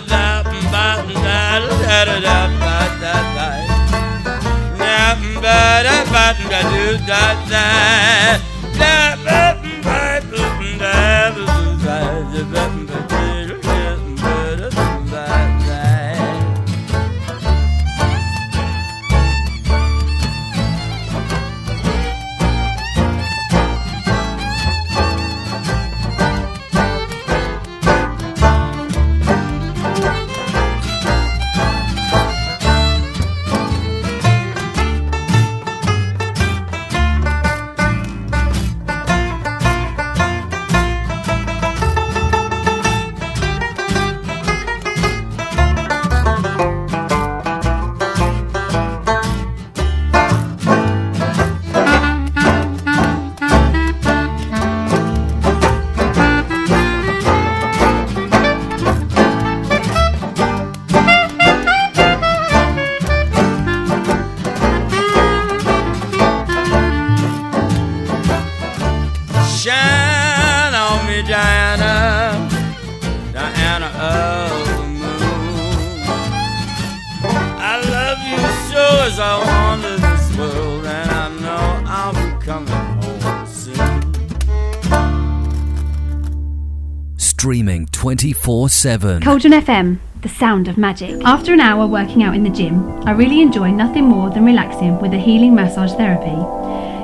7. 88.86 89.20
Cauldron 89.20 89.52
FM, 89.52 89.98
the 90.22 90.28
sound 90.28 90.68
of 90.68 90.78
magic. 90.78 91.20
After 91.24 91.52
an 91.52 91.58
hour 91.58 91.88
working 91.88 92.22
out 92.22 92.36
in 92.36 92.44
the 92.44 92.50
gym, 92.50 92.88
I 93.02 93.10
really 93.10 93.40
enjoy 93.40 93.72
nothing 93.72 94.04
more 94.04 94.30
than 94.30 94.44
relaxing 94.44 95.00
with 95.00 95.12
a 95.12 95.18
healing 95.18 95.56
massage 95.56 95.90
therapy. 95.94 96.38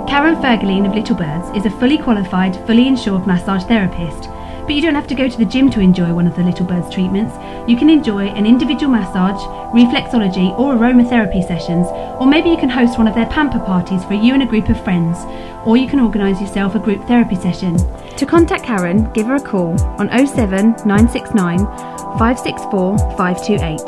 Karen 0.09 0.37
Fergaline 0.37 0.87
of 0.87 0.95
Little 0.95 1.17
Birds 1.17 1.49
is 1.57 1.67
a 1.67 1.77
fully 1.81 1.99
qualified, 1.99 2.55
fully 2.69 2.87
insured 2.87 3.27
massage 3.27 3.65
therapist. 3.65 4.29
But 4.63 4.77
you 4.77 4.81
don't 4.81 4.95
have 4.95 5.09
to 5.09 5.17
go 5.17 5.29
to 5.29 5.37
the 5.37 5.45
gym 5.45 5.71
to 5.73 5.81
enjoy 5.81 6.15
one 6.15 6.29
of 6.29 6.37
the 6.37 6.45
Little 6.45 6.67
Birds 6.67 6.89
treatments. 6.89 7.35
You 7.69 7.77
can 7.77 7.91
enjoy 7.91 8.29
an 8.29 8.47
individual 8.47 8.93
massage, 8.93 9.43
reflexology, 9.75 10.57
or 10.57 10.75
aromatherapy 10.75 11.45
sessions, 11.45 11.89
or 12.21 12.29
maybe 12.29 12.49
you 12.49 12.57
can 12.57 12.71
host 12.71 12.97
one 12.97 13.09
of 13.09 13.17
their 13.17 13.27
pamper 13.27 13.59
parties 13.59 14.05
for 14.05 14.15
you 14.15 14.35
and 14.35 14.43
a 14.45 14.47
group 14.47 14.69
of 14.69 14.81
friends, 14.85 15.19
or 15.67 15.77
you 15.77 15.89
can 15.89 15.99
organise 15.99 16.41
yourself 16.41 16.77
a 16.77 16.79
group 16.79 17.05
therapy 17.09 17.35
session. 17.35 17.77
To 18.17 18.27
contact 18.27 18.65
Karen, 18.65 19.13
give 19.13 19.27
her 19.27 19.37
a 19.37 19.41
call 19.41 19.79
on 19.99 20.09
07 20.09 20.75
969 20.87 21.59
564 21.59 22.99
528. 23.17 23.81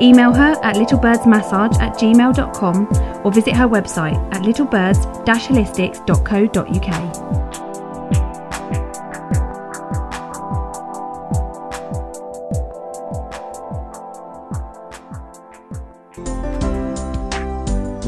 Email 0.00 0.32
her 0.32 0.56
at 0.62 0.76
littlebirdsmassage 0.76 1.80
at 1.80 1.94
gmail.com 1.94 2.86
or 3.24 3.32
visit 3.32 3.56
her 3.56 3.66
website 3.68 4.16
at 4.34 4.42
littlebirds-holistics.co.uk. 4.42 7.28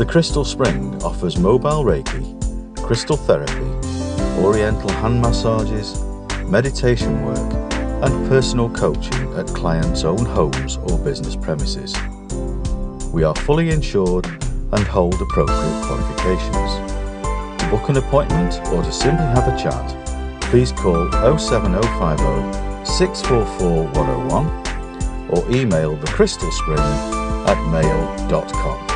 The 0.01 0.07
Crystal 0.07 0.47
Spring 0.47 0.95
offers 1.05 1.39
mobile 1.39 1.85
Reiki, 1.85 2.25
crystal 2.83 3.19
therapy, 3.19 3.71
oriental 4.39 4.91
hand 4.91 5.21
massages, 5.21 6.03
meditation 6.45 7.25
work, 7.25 7.53
and 8.03 8.29
personal 8.29 8.71
coaching 8.71 9.33
at 9.35 9.47
clients' 9.49 10.05
own 10.05 10.25
homes 10.25 10.77
or 10.79 10.99
business 10.99 11.37
premises. 11.37 11.95
We 13.13 13.25
are 13.25 13.35
fully 13.35 13.71
insured 13.71 14.27
and 14.27 14.87
hold 14.87 15.21
appropriate 15.21 15.85
qualifications. 15.85 17.61
To 17.61 17.69
book 17.71 17.89
an 17.89 17.97
appointment 17.97 18.61
or 18.73 18.83
to 18.83 18.93
simply 18.93 19.27
have 19.27 19.49
a 19.49 19.57
chat, 19.59 20.41
please 20.43 20.73
call 20.73 21.11
07050 21.39 22.85
644 22.85 23.85
101 23.85 24.71
or 25.31 25.51
email 25.51 25.97
Spring 26.07 26.79
at 26.79 27.59
mail.com. 27.71 28.90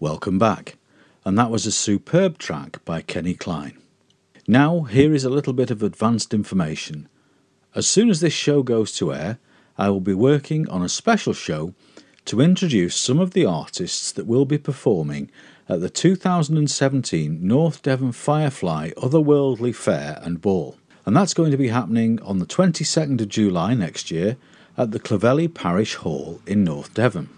Welcome 0.00 0.38
back, 0.38 0.76
and 1.24 1.36
that 1.36 1.50
was 1.50 1.66
a 1.66 1.72
superb 1.72 2.38
track 2.38 2.84
by 2.84 3.00
Kenny 3.00 3.34
Klein. 3.34 3.76
Now, 4.46 4.82
here 4.82 5.12
is 5.12 5.24
a 5.24 5.28
little 5.28 5.52
bit 5.52 5.72
of 5.72 5.82
advanced 5.82 6.32
information. 6.32 7.08
As 7.74 7.88
soon 7.88 8.08
as 8.08 8.20
this 8.20 8.32
show 8.32 8.62
goes 8.62 8.92
to 8.98 9.12
air, 9.12 9.40
I 9.76 9.90
will 9.90 10.00
be 10.00 10.14
working 10.14 10.68
on 10.68 10.84
a 10.84 10.88
special 10.88 11.32
show 11.32 11.74
to 12.26 12.40
introduce 12.40 12.94
some 12.94 13.18
of 13.18 13.32
the 13.32 13.44
artists 13.44 14.12
that 14.12 14.28
will 14.28 14.44
be 14.44 14.56
performing 14.56 15.32
at 15.68 15.80
the 15.80 15.90
2017 15.90 17.44
North 17.44 17.82
Devon 17.82 18.12
Firefly 18.12 18.90
Otherworldly 18.90 19.74
Fair 19.74 20.20
and 20.22 20.40
Ball. 20.40 20.76
And 21.06 21.16
that's 21.16 21.34
going 21.34 21.50
to 21.50 21.56
be 21.56 21.68
happening 21.68 22.22
on 22.22 22.38
the 22.38 22.46
22nd 22.46 23.20
of 23.20 23.28
July 23.28 23.74
next 23.74 24.12
year 24.12 24.36
at 24.76 24.92
the 24.92 25.00
Clovelly 25.00 25.48
Parish 25.52 25.96
Hall 25.96 26.40
in 26.46 26.62
North 26.62 26.94
Devon. 26.94 27.30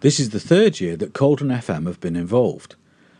This 0.00 0.18
is 0.18 0.30
the 0.30 0.40
third 0.40 0.80
year 0.80 0.96
that 0.96 1.12
Cauldron 1.12 1.50
FM 1.50 1.86
have 1.86 2.00
been 2.00 2.16
involved, 2.16 2.74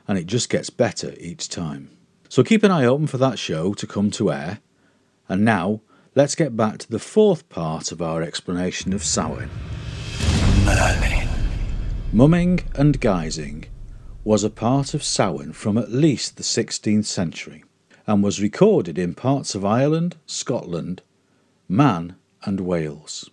and 0.08 0.16
it 0.16 0.24
just 0.24 0.48
gets 0.48 0.70
better 0.70 1.12
each 1.20 1.50
time. 1.50 1.90
So 2.30 2.42
keep 2.42 2.62
an 2.62 2.70
eye 2.70 2.86
open 2.86 3.06
for 3.06 3.18
that 3.18 3.38
show 3.38 3.74
to 3.74 3.86
come 3.86 4.10
to 4.12 4.32
air. 4.32 4.60
And 5.28 5.44
now, 5.44 5.82
let's 6.14 6.34
get 6.34 6.56
back 6.56 6.78
to 6.78 6.90
the 6.90 6.98
fourth 6.98 7.46
part 7.50 7.92
of 7.92 8.00
our 8.00 8.22
explanation 8.22 8.94
of 8.94 9.04
Samhain. 9.04 9.50
Merlin. 10.64 11.28
Mumming 12.14 12.60
and 12.74 12.98
guising 12.98 13.66
was 14.24 14.42
a 14.42 14.48
part 14.48 14.94
of 14.94 15.04
Samhain 15.04 15.52
from 15.52 15.76
at 15.76 15.92
least 15.92 16.38
the 16.38 16.42
16th 16.42 17.04
century 17.04 17.62
and 18.06 18.22
was 18.22 18.40
recorded 18.40 18.98
in 18.98 19.14
parts 19.14 19.54
of 19.54 19.66
Ireland, 19.66 20.16
Scotland, 20.24 21.02
Man, 21.68 22.16
and 22.42 22.60
Wales. 22.60 23.28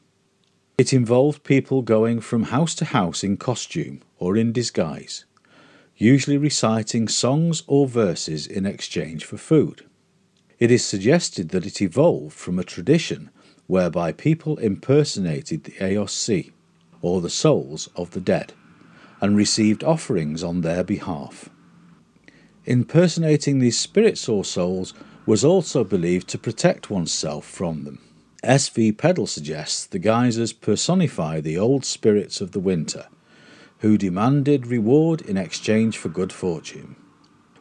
It 0.78 0.94
involved 0.94 1.44
people 1.44 1.82
going 1.82 2.22
from 2.22 2.44
house 2.44 2.76
to 2.76 2.86
house 2.86 3.24
in 3.24 3.38
costume 3.38 4.02
or 4.20 4.38
in 4.38 4.52
disguise, 4.52 5.26
usually 5.96 6.38
reciting 6.38 7.08
songs 7.08 7.64
or 7.66 7.88
verses 7.88 8.46
in 8.46 8.68
exchange 8.68 9.26
for 9.26 9.38
food. 9.38 9.86
It 10.60 10.70
is 10.70 10.86
suggested 10.86 11.50
that 11.50 11.66
it 11.66 11.82
evolved 11.82 12.36
from 12.36 12.60
a 12.60 12.64
tradition 12.64 13.32
whereby 13.66 14.12
people 14.12 14.58
impersonated 14.58 15.64
the 15.64 15.74
Aos 15.82 16.12
Sí 16.12 16.52
or 17.02 17.22
the 17.22 17.30
souls 17.32 17.90
of 17.96 18.12
the 18.12 18.22
dead, 18.22 18.54
and 19.20 19.36
received 19.36 19.84
offerings 19.84 20.44
on 20.44 20.62
their 20.62 20.84
behalf. 20.84 21.50
Impersonating 22.66 23.58
these 23.58 23.80
spirits 23.80 24.30
or 24.30 24.46
souls 24.46 24.94
was 25.26 25.44
also 25.44 25.84
believed 25.84 26.28
to 26.28 26.38
protect 26.38 26.92
oneself 26.92 27.46
from 27.46 27.84
them. 27.84 28.07
S.V. 28.44 28.92
Peddle 28.92 29.28
suggests 29.28 29.86
the 29.86 30.00
guisers 30.00 30.54
personify 30.54 31.42
the 31.42 31.58
old 31.58 31.84
spirits 31.84 32.40
of 32.40 32.52
the 32.52 32.60
winter, 32.60 33.08
who 33.80 33.98
demanded 33.98 34.68
reward 34.68 35.22
in 35.22 35.38
exchange 35.38 35.98
for 35.98 36.10
good 36.10 36.32
fortune. 36.32 36.96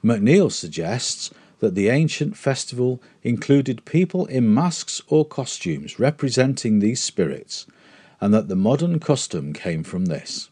McNeill 0.04 0.52
suggests 0.52 1.30
that 1.60 1.74
the 1.74 1.88
ancient 1.88 2.36
festival 2.36 3.02
included 3.22 3.84
people 3.84 4.26
in 4.26 4.52
masks 4.52 5.00
or 5.08 5.24
costumes 5.24 5.98
representing 5.98 6.78
these 6.78 7.02
spirits, 7.02 7.66
and 8.20 8.32
that 8.34 8.48
the 8.48 8.56
modern 8.56 9.00
custom 9.00 9.52
came 9.52 9.82
from 9.82 10.06
this. 10.06 10.50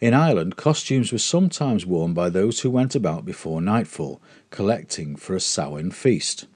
In 0.00 0.14
Ireland, 0.14 0.56
costumes 0.56 1.10
were 1.10 1.18
sometimes 1.18 1.86
worn 1.86 2.12
by 2.12 2.28
those 2.28 2.60
who 2.60 2.70
went 2.70 2.94
about 2.94 3.24
before 3.24 3.60
nightfall, 3.60 4.20
collecting 4.50 5.16
for 5.16 5.34
a 5.34 5.40
Samhain 5.40 5.90
feast. 5.90 6.46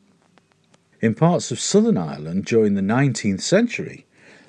In 1.00 1.14
parts 1.14 1.50
of 1.50 1.58
southern 1.58 1.96
Ireland 1.96 2.44
during 2.44 2.74
the 2.74 2.82
19th 2.82 3.40
century, 3.40 4.04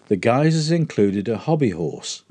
the 0.10 0.18
guises 0.18 0.70
included 0.70 1.30
a 1.30 1.38
hobby 1.38 1.70
horse, 1.70 2.24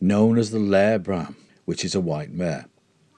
known 0.00 0.38
as 0.38 0.52
the 0.52 0.60
Láir 0.60 1.02
Bhán, 1.02 1.34
which 1.64 1.84
is 1.84 1.92
a 1.92 2.00
white 2.00 2.30
mare. 2.32 2.66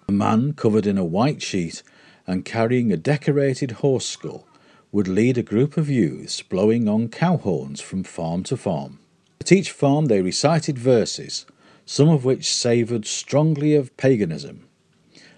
A 0.08 0.12
man 0.12 0.54
covered 0.54 0.86
in 0.86 0.96
a 0.96 1.04
white 1.04 1.42
sheet 1.42 1.82
and 2.26 2.46
carrying 2.46 2.90
a 2.90 2.96
decorated 2.96 3.72
horse 3.82 4.06
skull 4.06 4.46
would 4.90 5.06
lead 5.06 5.36
a 5.36 5.42
group 5.42 5.76
of 5.76 5.90
youths 5.90 6.40
blowing 6.40 6.88
on 6.88 7.10
cow 7.10 7.36
horns 7.36 7.82
from 7.82 8.02
farm 8.02 8.42
to 8.44 8.56
farm. 8.56 9.00
At 9.42 9.52
each 9.52 9.70
farm 9.70 10.06
they 10.06 10.22
recited 10.22 10.78
verses, 10.78 11.44
some 11.84 12.08
of 12.08 12.24
which 12.24 12.54
savoured 12.54 13.04
strongly 13.04 13.74
of 13.74 13.94
paganism, 13.98 14.66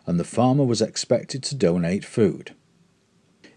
and 0.07 0.21
the 0.21 0.25
farmer 0.25 0.65
was 0.65 0.81
expected 0.81 1.43
to 1.45 1.57
donate 1.57 2.05
food. 2.05 2.55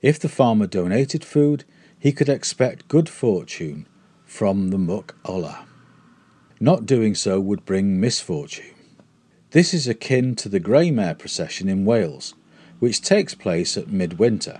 If 0.03 0.19
the 0.19 0.27
farmer 0.27 0.67
donated 0.67 1.23
food, 1.23 1.63
he 1.97 2.11
could 2.11 2.27
expect 2.27 2.89
good 2.89 3.07
fortune 3.07 3.87
from 4.25 4.69
the 4.69 4.77
Muck 4.77 5.15
Olla. 5.23 5.65
Not 6.59 6.85
doing 6.85 7.15
so 7.15 7.39
would 7.39 7.63
bring 7.63 8.01
misfortune. 8.01 8.75
This 9.51 9.73
is 9.73 9.87
akin 9.87 10.35
to 10.35 10.49
the 10.49 10.59
Grey 10.59 10.91
Mare 10.91 11.15
procession 11.15 11.69
in 11.69 11.85
Wales, 11.85 12.33
which 12.79 13.01
takes 13.01 13.33
place 13.33 13.77
at 13.77 13.93
midwinter. 13.93 14.59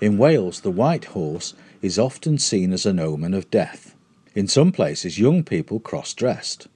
In 0.00 0.18
Wales, 0.18 0.60
the 0.60 0.70
white 0.70 1.06
horse 1.06 1.54
is 1.80 1.98
often 1.98 2.38
seen 2.38 2.72
as 2.72 2.86
an 2.86 3.00
omen 3.00 3.34
of 3.34 3.50
death. 3.50 3.96
In 4.36 4.46
some 4.46 4.70
places, 4.70 5.18
young 5.18 5.42
people 5.42 5.80
cross 5.80 6.14
dressed. 6.14 6.68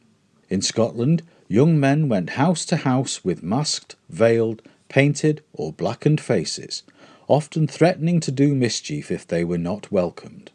In 0.49 0.63
Scotland, 0.63 1.23
young 1.47 1.79
men 1.79 2.09
went 2.09 2.31
house 2.31 2.65
to 2.67 2.79
house 2.79 3.25
with 3.25 3.45
masked, 3.45 3.95
veiled, 4.09 4.63
painted, 4.89 5.45
or 5.53 5.73
blackened 5.73 6.21
faces, 6.21 6.83
often 7.29 7.67
threatening 7.67 8.21
to 8.21 8.31
do 8.31 8.55
mischief 8.55 9.11
if 9.11 9.27
they 9.27 9.45
were 9.45 9.59
not 9.59 9.91
welcomed. 9.91 10.51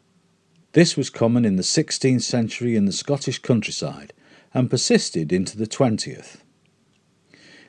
This 0.72 0.96
was 0.96 1.10
common 1.10 1.44
in 1.44 1.56
the 1.56 1.62
16th 1.62 2.22
century 2.22 2.76
in 2.76 2.86
the 2.86 2.92
Scottish 2.92 3.38
countryside 3.40 4.12
and 4.54 4.70
persisted 4.70 5.32
into 5.32 5.56
the 5.56 5.66
20th. 5.66 6.38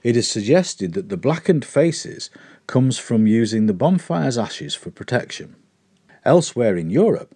It 0.03 0.17
is 0.17 0.27
suggested 0.27 0.93
that 0.93 1.09
the 1.09 1.17
blackened 1.17 1.65
faces 1.65 2.29
comes 2.67 2.97
from 2.97 3.27
using 3.27 3.65
the 3.65 3.73
bonfire's 3.73 4.37
ashes 4.37 4.75
for 4.75 4.91
protection. 4.91 5.55
Elsewhere 6.25 6.77
in 6.77 6.89
Europe, 6.89 7.35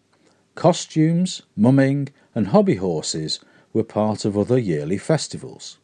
costumes, 0.56 1.42
mumming, 1.56 2.10
and 2.34 2.48
hobby 2.48 2.76
horses 2.76 3.40
were 3.74 3.84
part 3.84 4.26
of 4.26 4.38
other 4.38 4.58
yearly 4.58 4.98
festivals. 4.98 5.78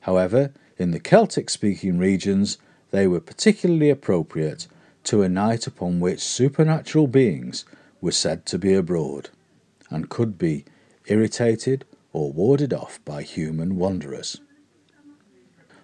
However, 0.00 0.52
in 0.78 0.92
the 0.92 1.00
Celtic 1.00 1.50
speaking 1.50 1.98
regions, 1.98 2.58
they 2.90 3.06
were 3.06 3.20
particularly 3.20 3.90
appropriate 3.90 4.68
to 5.06 5.22
a 5.22 5.28
night 5.28 5.66
upon 5.66 6.00
which 6.00 6.20
supernatural 6.20 7.06
beings 7.06 7.64
were 8.00 8.12
said 8.12 8.44
to 8.44 8.58
be 8.58 8.74
abroad 8.74 9.30
and 9.88 10.08
could 10.08 10.36
be 10.36 10.64
irritated 11.06 11.84
or 12.12 12.32
warded 12.32 12.74
off 12.74 12.98
by 13.04 13.22
human 13.22 13.76
wanderers. 13.76 14.40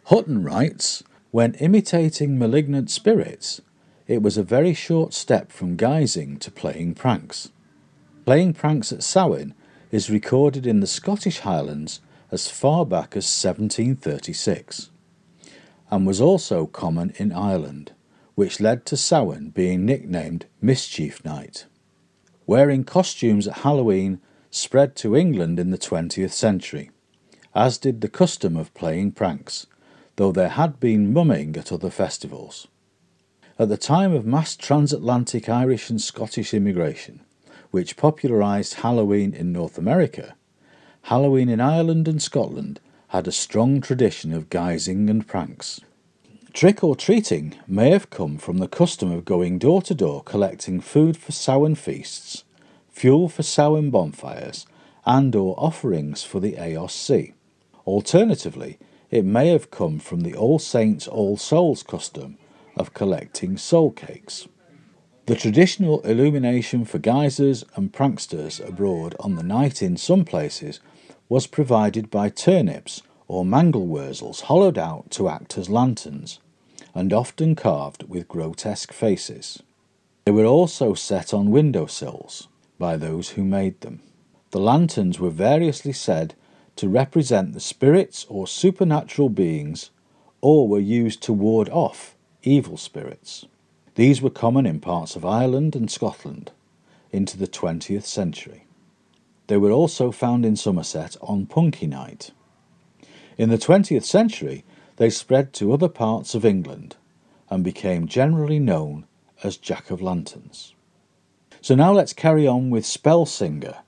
Hutton 0.07 0.43
writes 0.43 1.05
When 1.31 1.55
imitating 1.55 2.37
malignant 2.37 2.91
spirits, 2.91 3.61
it 4.09 4.23
was 4.23 4.37
a 4.37 4.43
very 4.43 4.75
short 4.75 5.15
step 5.15 5.53
from 5.53 5.77
guising 5.77 6.41
to 6.41 6.51
playing 6.51 6.95
pranks. 6.95 7.51
Playing 8.27 8.55
pranks 8.55 8.93
at 8.93 9.05
Samhain 9.05 9.55
is 9.93 10.11
recorded 10.11 10.67
in 10.67 10.81
the 10.81 10.87
Scottish 10.87 11.41
Highlands 11.41 12.01
as 12.33 12.49
far 12.49 12.85
back 12.85 13.17
as 13.17 13.25
1736 13.25 14.91
and 15.91 16.07
was 16.07 16.21
also 16.21 16.67
common 16.67 17.13
in 17.19 17.31
Ireland 17.31 17.93
which 18.35 18.61
led 18.61 18.87
to 18.87 18.97
Samhain 18.97 19.51
being 19.51 19.85
nicknamed 19.85 20.47
Mischief 20.61 21.25
Night. 21.25 21.67
Wearing 22.47 22.85
costumes 22.85 23.47
at 23.47 23.59
Halloween 23.59 24.21
spread 24.51 24.97
to 24.97 25.17
England 25.17 25.59
in 25.59 25.71
the 25.71 25.79
20th 25.79 26.33
century, 26.33 26.91
as 27.55 27.79
did 27.79 28.01
the 28.01 28.09
custom 28.09 28.57
of 28.57 28.75
playing 28.75 29.13
pranks, 29.13 29.67
though 30.17 30.33
there 30.33 30.51
had 30.51 30.81
been 30.81 31.13
mumming 31.13 31.57
at 31.57 31.73
other 31.73 31.91
festivals. 31.91 32.69
At 33.59 33.69
the 33.69 33.77
time 33.77 34.13
of 34.13 34.27
mass 34.27 34.57
transatlantic 34.57 35.49
Irish 35.49 35.91
and 35.91 36.01
Scottish 36.01 36.55
immigration, 36.55 37.21
which 37.71 37.97
popularised 37.97 38.75
Halloween 38.75 39.35
in 39.35 39.53
North 39.53 39.79
America, 39.79 40.35
Halloween 41.03 41.49
in 41.49 41.61
Ireland 41.61 42.09
and 42.09 42.21
Scotland 42.21 42.81
had 43.09 43.27
a 43.27 43.33
strong 43.33 43.81
tradition 43.81 44.33
of 44.33 44.49
guising 44.49 45.11
and 45.11 45.27
pranks. 45.27 45.81
Trick 46.53 46.85
or 46.85 46.95
treating 46.95 47.55
may 47.67 47.91
have 47.91 48.11
come 48.11 48.37
from 48.37 48.59
the 48.59 48.69
custom 48.69 49.11
of 49.11 49.25
going 49.25 49.59
door 49.59 49.81
to 49.83 49.95
door 49.95 50.23
collecting 50.23 50.83
food 50.83 51.17
for 51.17 51.33
Samhain 51.33 51.75
feasts, 51.75 52.45
fuel 52.91 53.31
for 53.31 53.43
Samhain 53.43 53.91
bonfires, 53.91 54.67
and 55.07 55.35
or 55.35 55.55
offerings 55.59 56.23
for 56.23 56.41
the 56.41 56.53
Sí. 56.53 57.33
Alternatively, 57.87 58.79
it 59.11 59.25
may 59.25 59.49
have 59.49 59.71
come 59.71 59.99
from 59.99 60.21
the 60.21 60.35
All 60.35 60.59
Saints 60.59 61.09
All 61.09 61.39
Souls 61.39 61.83
custom 61.83 62.37
of 62.77 62.93
collecting 62.93 63.57
soul 63.57 63.91
cakes. 63.91 64.47
The 65.25 65.37
traditional 65.37 66.03
illumination 66.03 66.85
for 66.85 66.99
guisers 66.99 67.65
and 67.77 67.93
pranksters 67.93 68.61
abroad 68.69 69.17
on 69.21 69.37
the 69.37 69.43
night 69.43 69.83
in 69.83 69.97
some 69.97 70.27
places 70.27 70.81
was 71.31 71.47
provided 71.47 72.11
by 72.11 72.29
turnips 72.29 73.03
or 73.33 73.47
mangelwurzels 73.47 74.43
hollowed 74.43 74.77
out 74.77 75.11
to 75.11 75.27
act 75.27 75.57
as 75.57 75.71
lanterns, 75.71 76.39
and 76.95 77.15
often 77.15 77.55
carved 77.55 78.03
with 78.03 78.29
grotesque 78.29 78.93
faces. 78.93 79.63
They 80.27 80.33
were 80.33 80.45
also 80.45 80.93
set 80.93 81.33
on 81.33 81.51
window 81.51 81.87
sills 81.87 82.49
by 82.79 82.99
those 82.99 83.31
who 83.31 83.43
made 83.43 83.81
them. 83.81 84.03
The 84.51 84.61
lanterns 84.61 85.19
were 85.19 85.31
variously 85.31 85.95
said 85.95 86.35
to 86.77 86.91
represent 86.91 87.55
the 87.55 87.61
spirits 87.61 88.27
or 88.29 88.47
supernatural 88.47 89.31
beings, 89.31 89.91
or 90.43 90.69
were 90.69 90.79
used 90.79 91.23
to 91.23 91.33
ward 91.33 91.71
off 91.71 92.15
evil 92.43 92.77
spirits. 92.77 93.47
These 93.95 94.21
were 94.21 94.29
common 94.29 94.67
in 94.67 94.79
parts 94.79 95.17
of 95.17 95.25
Ireland 95.25 95.75
and 95.75 95.91
Scotland 95.91 96.51
into 97.11 97.39
the 97.39 97.47
20th 97.47 98.05
century. 98.05 98.67
They 99.47 99.57
were 99.57 99.71
also 99.71 100.11
found 100.13 100.45
in 100.45 100.57
Somerset 100.57 101.17
on 101.23 101.47
Punky 101.47 101.87
Night. 101.87 102.31
In 103.39 103.49
the 103.49 103.59
20th 103.59 104.05
century, 104.05 104.65
they 104.97 105.11
spread 105.11 105.53
to 105.55 105.73
other 105.73 105.89
parts 105.89 106.35
of 106.35 106.45
England 106.45 106.97
and 107.49 107.65
became 107.65 108.07
generally 108.07 108.59
known 108.59 109.07
as 109.43 109.57
Jack 109.57 109.91
of 109.91 110.03
Lanterns. 110.03 110.75
So 111.61 111.75
now 111.75 111.93
let's 111.93 112.13
carry 112.13 112.47
on 112.47 112.71
with 112.71 112.85
Spell 112.85 113.27
Singer 113.27 113.79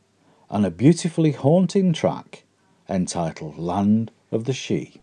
and 0.51 0.65
a 0.65 0.71
beautifully 0.71 1.33
haunting 1.33 1.93
track 1.93 2.45
entitled 2.89 3.59
Land 3.59 4.11
of 4.31 4.45
the 4.45 4.53
She. 4.53 5.01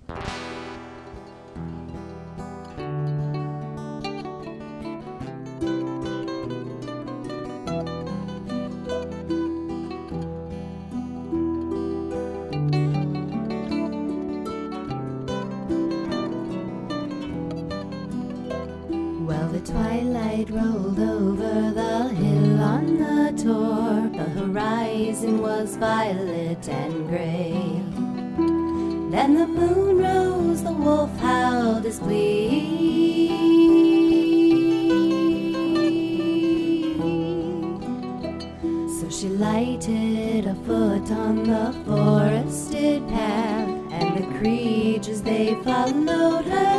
Horizon 25.22 25.42
was 25.42 25.76
violet 25.78 26.68
and 26.70 27.08
gray. 27.08 27.82
Then 29.12 29.36
the 29.36 29.48
moon 29.48 29.98
rose, 30.00 30.64
the 30.64 30.72
wolf 30.72 31.16
howled 31.20 31.84
his 31.84 32.00
plea. 32.00 33.28
So 39.00 39.10
she 39.10 39.30
lighted 39.30 40.48
a 40.48 40.56
foot 40.66 41.12
on 41.12 41.44
the 41.44 41.74
forested 41.86 43.08
path, 43.10 43.70
and 43.92 44.18
the 44.18 44.40
creatures 44.40 45.22
they 45.22 45.56
followed 45.64 46.46
her 46.46 46.71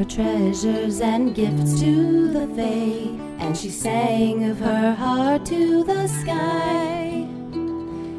her 0.00 0.06
treasures 0.06 1.02
and 1.02 1.34
gifts 1.34 1.78
to 1.78 2.32
the 2.32 2.46
Fae, 2.56 3.44
and 3.44 3.54
she 3.54 3.68
sang 3.68 4.48
of 4.48 4.58
her 4.58 4.94
heart 4.94 5.44
to 5.44 5.84
the 5.84 6.06
sky. 6.06 7.26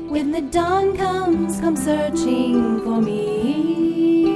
When 0.08 0.30
the 0.32 0.42
dawn 0.42 0.96
comes, 0.96 1.60
come 1.60 1.76
searching 1.76 2.82
for 2.82 3.02
me. 3.02 4.30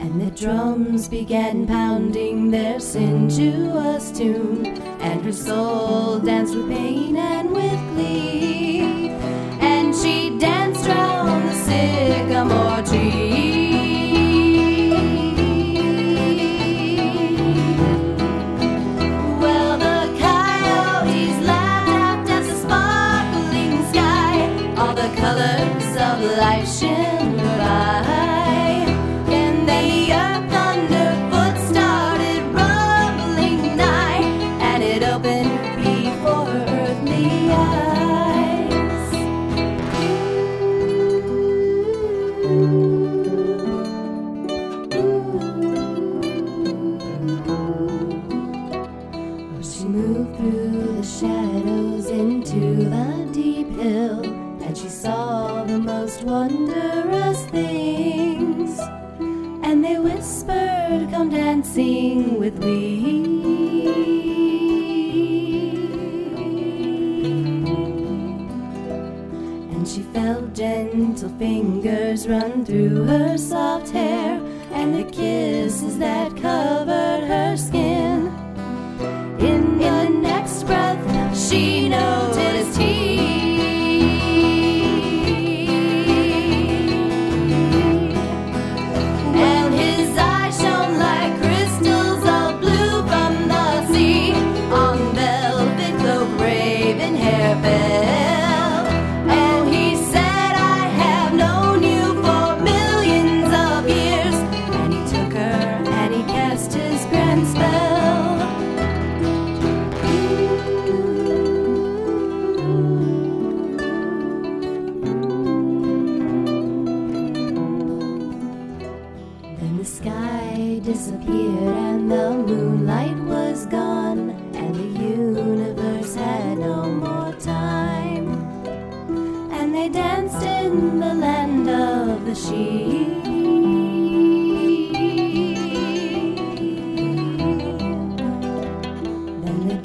And 0.00 0.20
the 0.20 0.30
drums 0.30 1.08
began 1.08 1.66
pounding 1.66 2.52
their 2.52 2.78
sensuous 2.78 4.12
tune, 4.12 4.64
and 5.00 5.24
her 5.24 5.32
soul 5.32 6.20
danced 6.20 6.54
with 6.54 6.68
pain 6.68 7.16
and 7.16 7.50
with 7.50 7.80
glee. 7.94 9.19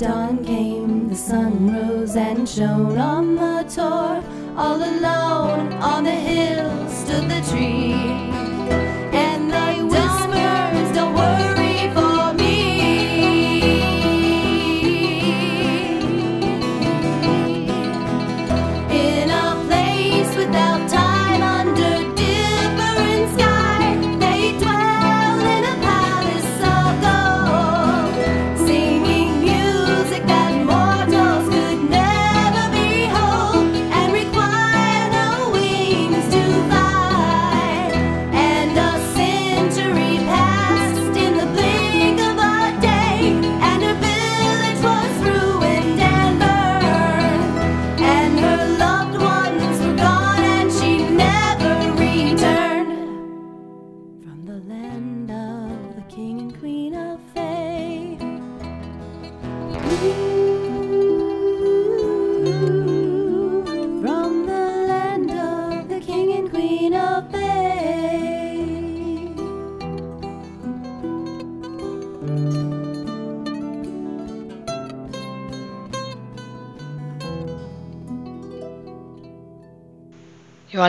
Dawn 0.06 0.46
came, 0.46 1.10
the 1.10 1.16
sun 1.16 1.72
rose 1.74 2.16
and 2.16 2.48
shone 2.48 2.98
on 2.98 3.36
the 3.36 3.64
tor. 3.76 4.24
All 4.56 4.78
alone 4.78 5.74
on 5.82 6.04
the 6.04 6.12
hill 6.12 6.70
stood 6.90 7.28
the 7.28 7.42
tree. 7.50 8.35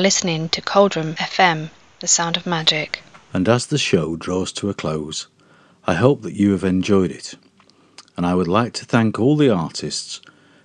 Listening 0.07 0.49
to 0.51 0.63
Cauldron 0.63 1.15
FM, 1.15 1.71
the 1.99 2.07
sound 2.07 2.37
of 2.37 2.47
magic. 2.47 3.03
And 3.33 3.49
as 3.49 3.67
the 3.67 3.77
show 3.77 4.15
draws 4.15 4.53
to 4.53 4.71
a 4.71 4.73
close, 4.73 5.27
I 5.85 5.95
hope 5.95 6.23
that 6.23 6.35
you 6.35 6.53
have 6.53 6.63
enjoyed 6.63 7.11
it. 7.11 7.35
And 8.17 8.25
I 8.25 8.37
would 8.37 8.47
like 8.47 8.73
to 8.75 8.85
thank 8.85 9.19
all 9.19 9.37
the 9.37 9.51
artists 9.51 10.21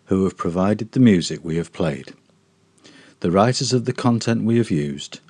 who 0.05 0.25
have 0.25 0.37
provided 0.37 0.91
the 0.91 0.99
music 0.99 1.39
we 1.41 1.55
have 1.55 1.73
played, 1.73 2.13
the 3.21 3.31
writers 3.31 3.73
of 3.73 3.85
the 3.85 3.93
content 3.93 4.43
we 4.43 4.57
have 4.57 4.69
used, 4.69 5.21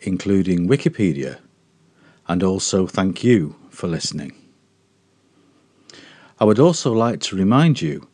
including 0.00 0.66
Wikipedia, 0.68 1.38
and 2.26 2.42
also 2.42 2.88
thank 2.88 3.22
you 3.22 3.54
for 3.70 3.86
listening. 3.86 4.32
I 6.40 6.46
would 6.46 6.58
also 6.58 6.92
like 6.92 7.20
to 7.20 7.36
remind 7.36 7.80
you 7.80 8.08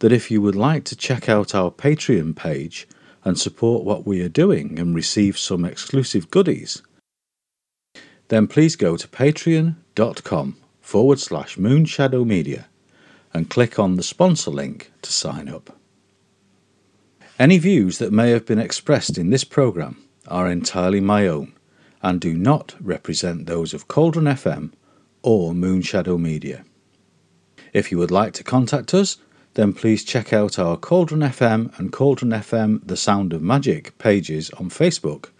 that 0.00 0.12
if 0.12 0.30
you 0.30 0.42
would 0.42 0.56
like 0.56 0.84
to 0.84 0.94
check 0.94 1.26
out 1.26 1.54
our 1.54 1.70
Patreon 1.70 2.36
page 2.36 2.86
and 3.24 3.38
support 3.38 3.84
what 3.84 4.06
we 4.06 4.22
are 4.22 4.28
doing 4.28 4.78
and 4.78 4.94
receive 4.94 5.38
some 5.38 5.64
exclusive 5.64 6.30
goodies, 6.30 6.82
then 8.28 8.46
please 8.46 8.76
go 8.76 8.96
to 8.96 9.08
patreon.com 9.08 10.56
forward 10.80 11.20
slash 11.20 11.56
moonshadow 11.56 12.24
media 12.24 12.66
and 13.32 13.50
click 13.50 13.78
on 13.78 13.96
the 13.96 14.02
sponsor 14.02 14.50
link 14.50 14.90
to 15.02 15.12
sign 15.12 15.48
up. 15.48 15.76
Any 17.38 17.58
views 17.58 17.98
that 17.98 18.12
may 18.12 18.30
have 18.30 18.46
been 18.46 18.58
expressed 18.58 19.16
in 19.16 19.30
this 19.30 19.44
programme 19.44 20.04
are 20.28 20.50
entirely 20.50 21.00
my 21.00 21.26
own 21.26 21.52
and 22.02 22.20
do 22.20 22.34
not 22.34 22.74
represent 22.80 23.46
those 23.46 23.74
of 23.74 23.88
Cauldron 23.88 24.26
FM 24.26 24.72
or 25.22 25.52
Moonshadow 25.52 26.18
Media. 26.18 26.64
If 27.72 27.90
you 27.90 27.98
would 27.98 28.10
like 28.10 28.32
to 28.34 28.44
contact 28.44 28.94
us, 28.94 29.18
then 29.54 29.72
please 29.72 30.04
check 30.04 30.32
out 30.32 30.58
our 30.58 30.76
Cauldron 30.76 31.20
FM 31.20 31.76
and 31.78 31.92
Cauldron 31.92 32.30
FM 32.30 32.86
The 32.86 32.96
Sound 32.96 33.32
of 33.32 33.42
Magic 33.42 33.96
pages 33.98 34.50
on 34.50 34.70
Facebook 34.70 35.30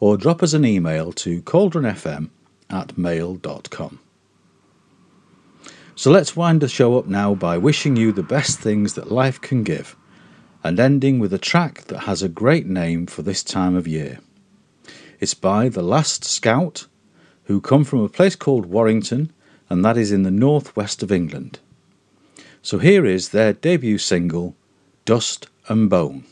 or 0.00 0.16
drop 0.16 0.42
us 0.42 0.52
an 0.52 0.64
email 0.64 1.12
to 1.12 1.42
cauldronfm 1.42 2.30
at 2.70 2.96
mail.com. 2.96 3.98
So 5.94 6.10
let's 6.12 6.36
wind 6.36 6.60
the 6.60 6.68
show 6.68 6.96
up 6.96 7.06
now 7.06 7.34
by 7.34 7.58
wishing 7.58 7.96
you 7.96 8.12
the 8.12 8.22
best 8.22 8.60
things 8.60 8.94
that 8.94 9.10
life 9.10 9.40
can 9.40 9.64
give 9.64 9.96
and 10.62 10.78
ending 10.78 11.18
with 11.18 11.32
a 11.32 11.38
track 11.38 11.82
that 11.84 12.00
has 12.00 12.22
a 12.22 12.28
great 12.28 12.66
name 12.66 13.06
for 13.06 13.22
this 13.22 13.42
time 13.42 13.74
of 13.74 13.88
year. 13.88 14.20
It's 15.18 15.34
by 15.34 15.68
The 15.68 15.82
Last 15.82 16.24
Scout, 16.24 16.86
who 17.44 17.60
come 17.60 17.82
from 17.82 18.00
a 18.00 18.08
place 18.08 18.36
called 18.36 18.66
Warrington, 18.66 19.32
and 19.68 19.84
that 19.84 19.96
is 19.96 20.12
in 20.12 20.22
the 20.22 20.30
northwest 20.30 21.02
of 21.02 21.10
England. 21.10 21.58
So 22.68 22.76
here 22.76 23.06
is 23.06 23.30
their 23.30 23.54
debut 23.54 23.96
single, 23.96 24.54
Dust 25.06 25.48
and 25.68 25.88
Bone. 25.88 26.24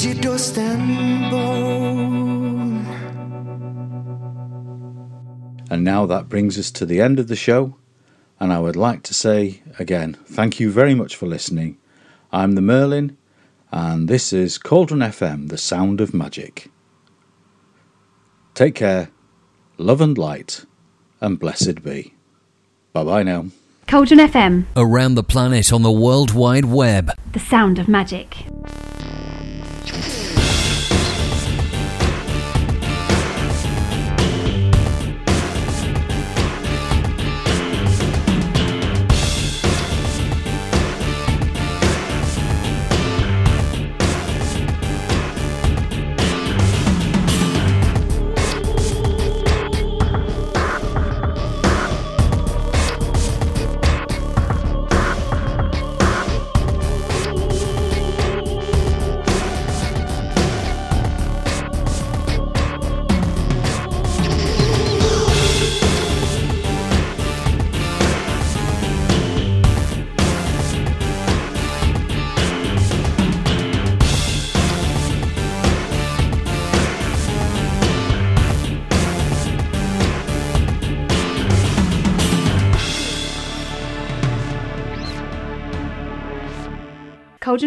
Is 0.00 0.06
it 0.06 0.22
dust 0.22 0.56
and 0.56 1.30
bone? 1.30 2.86
And 5.70 5.84
now 5.84 6.06
that 6.06 6.26
brings 6.26 6.58
us 6.58 6.70
to 6.70 6.86
the 6.86 7.02
end 7.02 7.18
of 7.18 7.28
the 7.28 7.36
show. 7.36 7.76
And 8.40 8.50
I 8.50 8.60
would 8.60 8.76
like 8.76 9.02
to 9.02 9.12
say 9.12 9.60
again, 9.78 10.14
thank 10.24 10.58
you 10.58 10.70
very 10.70 10.94
much 10.94 11.16
for 11.16 11.26
listening. 11.26 11.76
I'm 12.32 12.52
the 12.52 12.62
Merlin, 12.62 13.18
and 13.70 14.08
this 14.08 14.32
is 14.32 14.56
Cauldron 14.56 15.00
FM, 15.00 15.50
the 15.50 15.58
sound 15.58 16.00
of 16.00 16.14
magic. 16.14 16.70
Take 18.54 18.76
care, 18.76 19.10
love 19.76 20.00
and 20.00 20.16
light, 20.16 20.64
and 21.20 21.38
blessed 21.38 21.82
be. 21.82 22.14
Bye 22.94 23.04
bye 23.04 23.22
now. 23.22 23.48
Cauldron 23.86 24.20
FM, 24.20 24.64
Around 24.76 25.16
the 25.16 25.22
planet 25.22 25.74
on 25.74 25.82
the 25.82 25.92
World 25.92 26.32
Wide 26.32 26.64
Web. 26.64 27.10
the 27.32 27.38
sound 27.38 27.78
of 27.78 27.86
magic. 27.86 28.46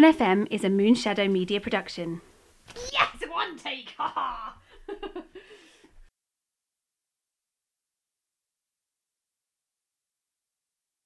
Cauldron 0.04 0.46
FM 0.46 0.48
is 0.50 0.64
a 0.64 0.68
Moonshadow 0.68 1.30
Media 1.30 1.58
production. 1.60 2.20
Yes, 2.92 3.08
one 3.30 3.56
take! 3.56 3.94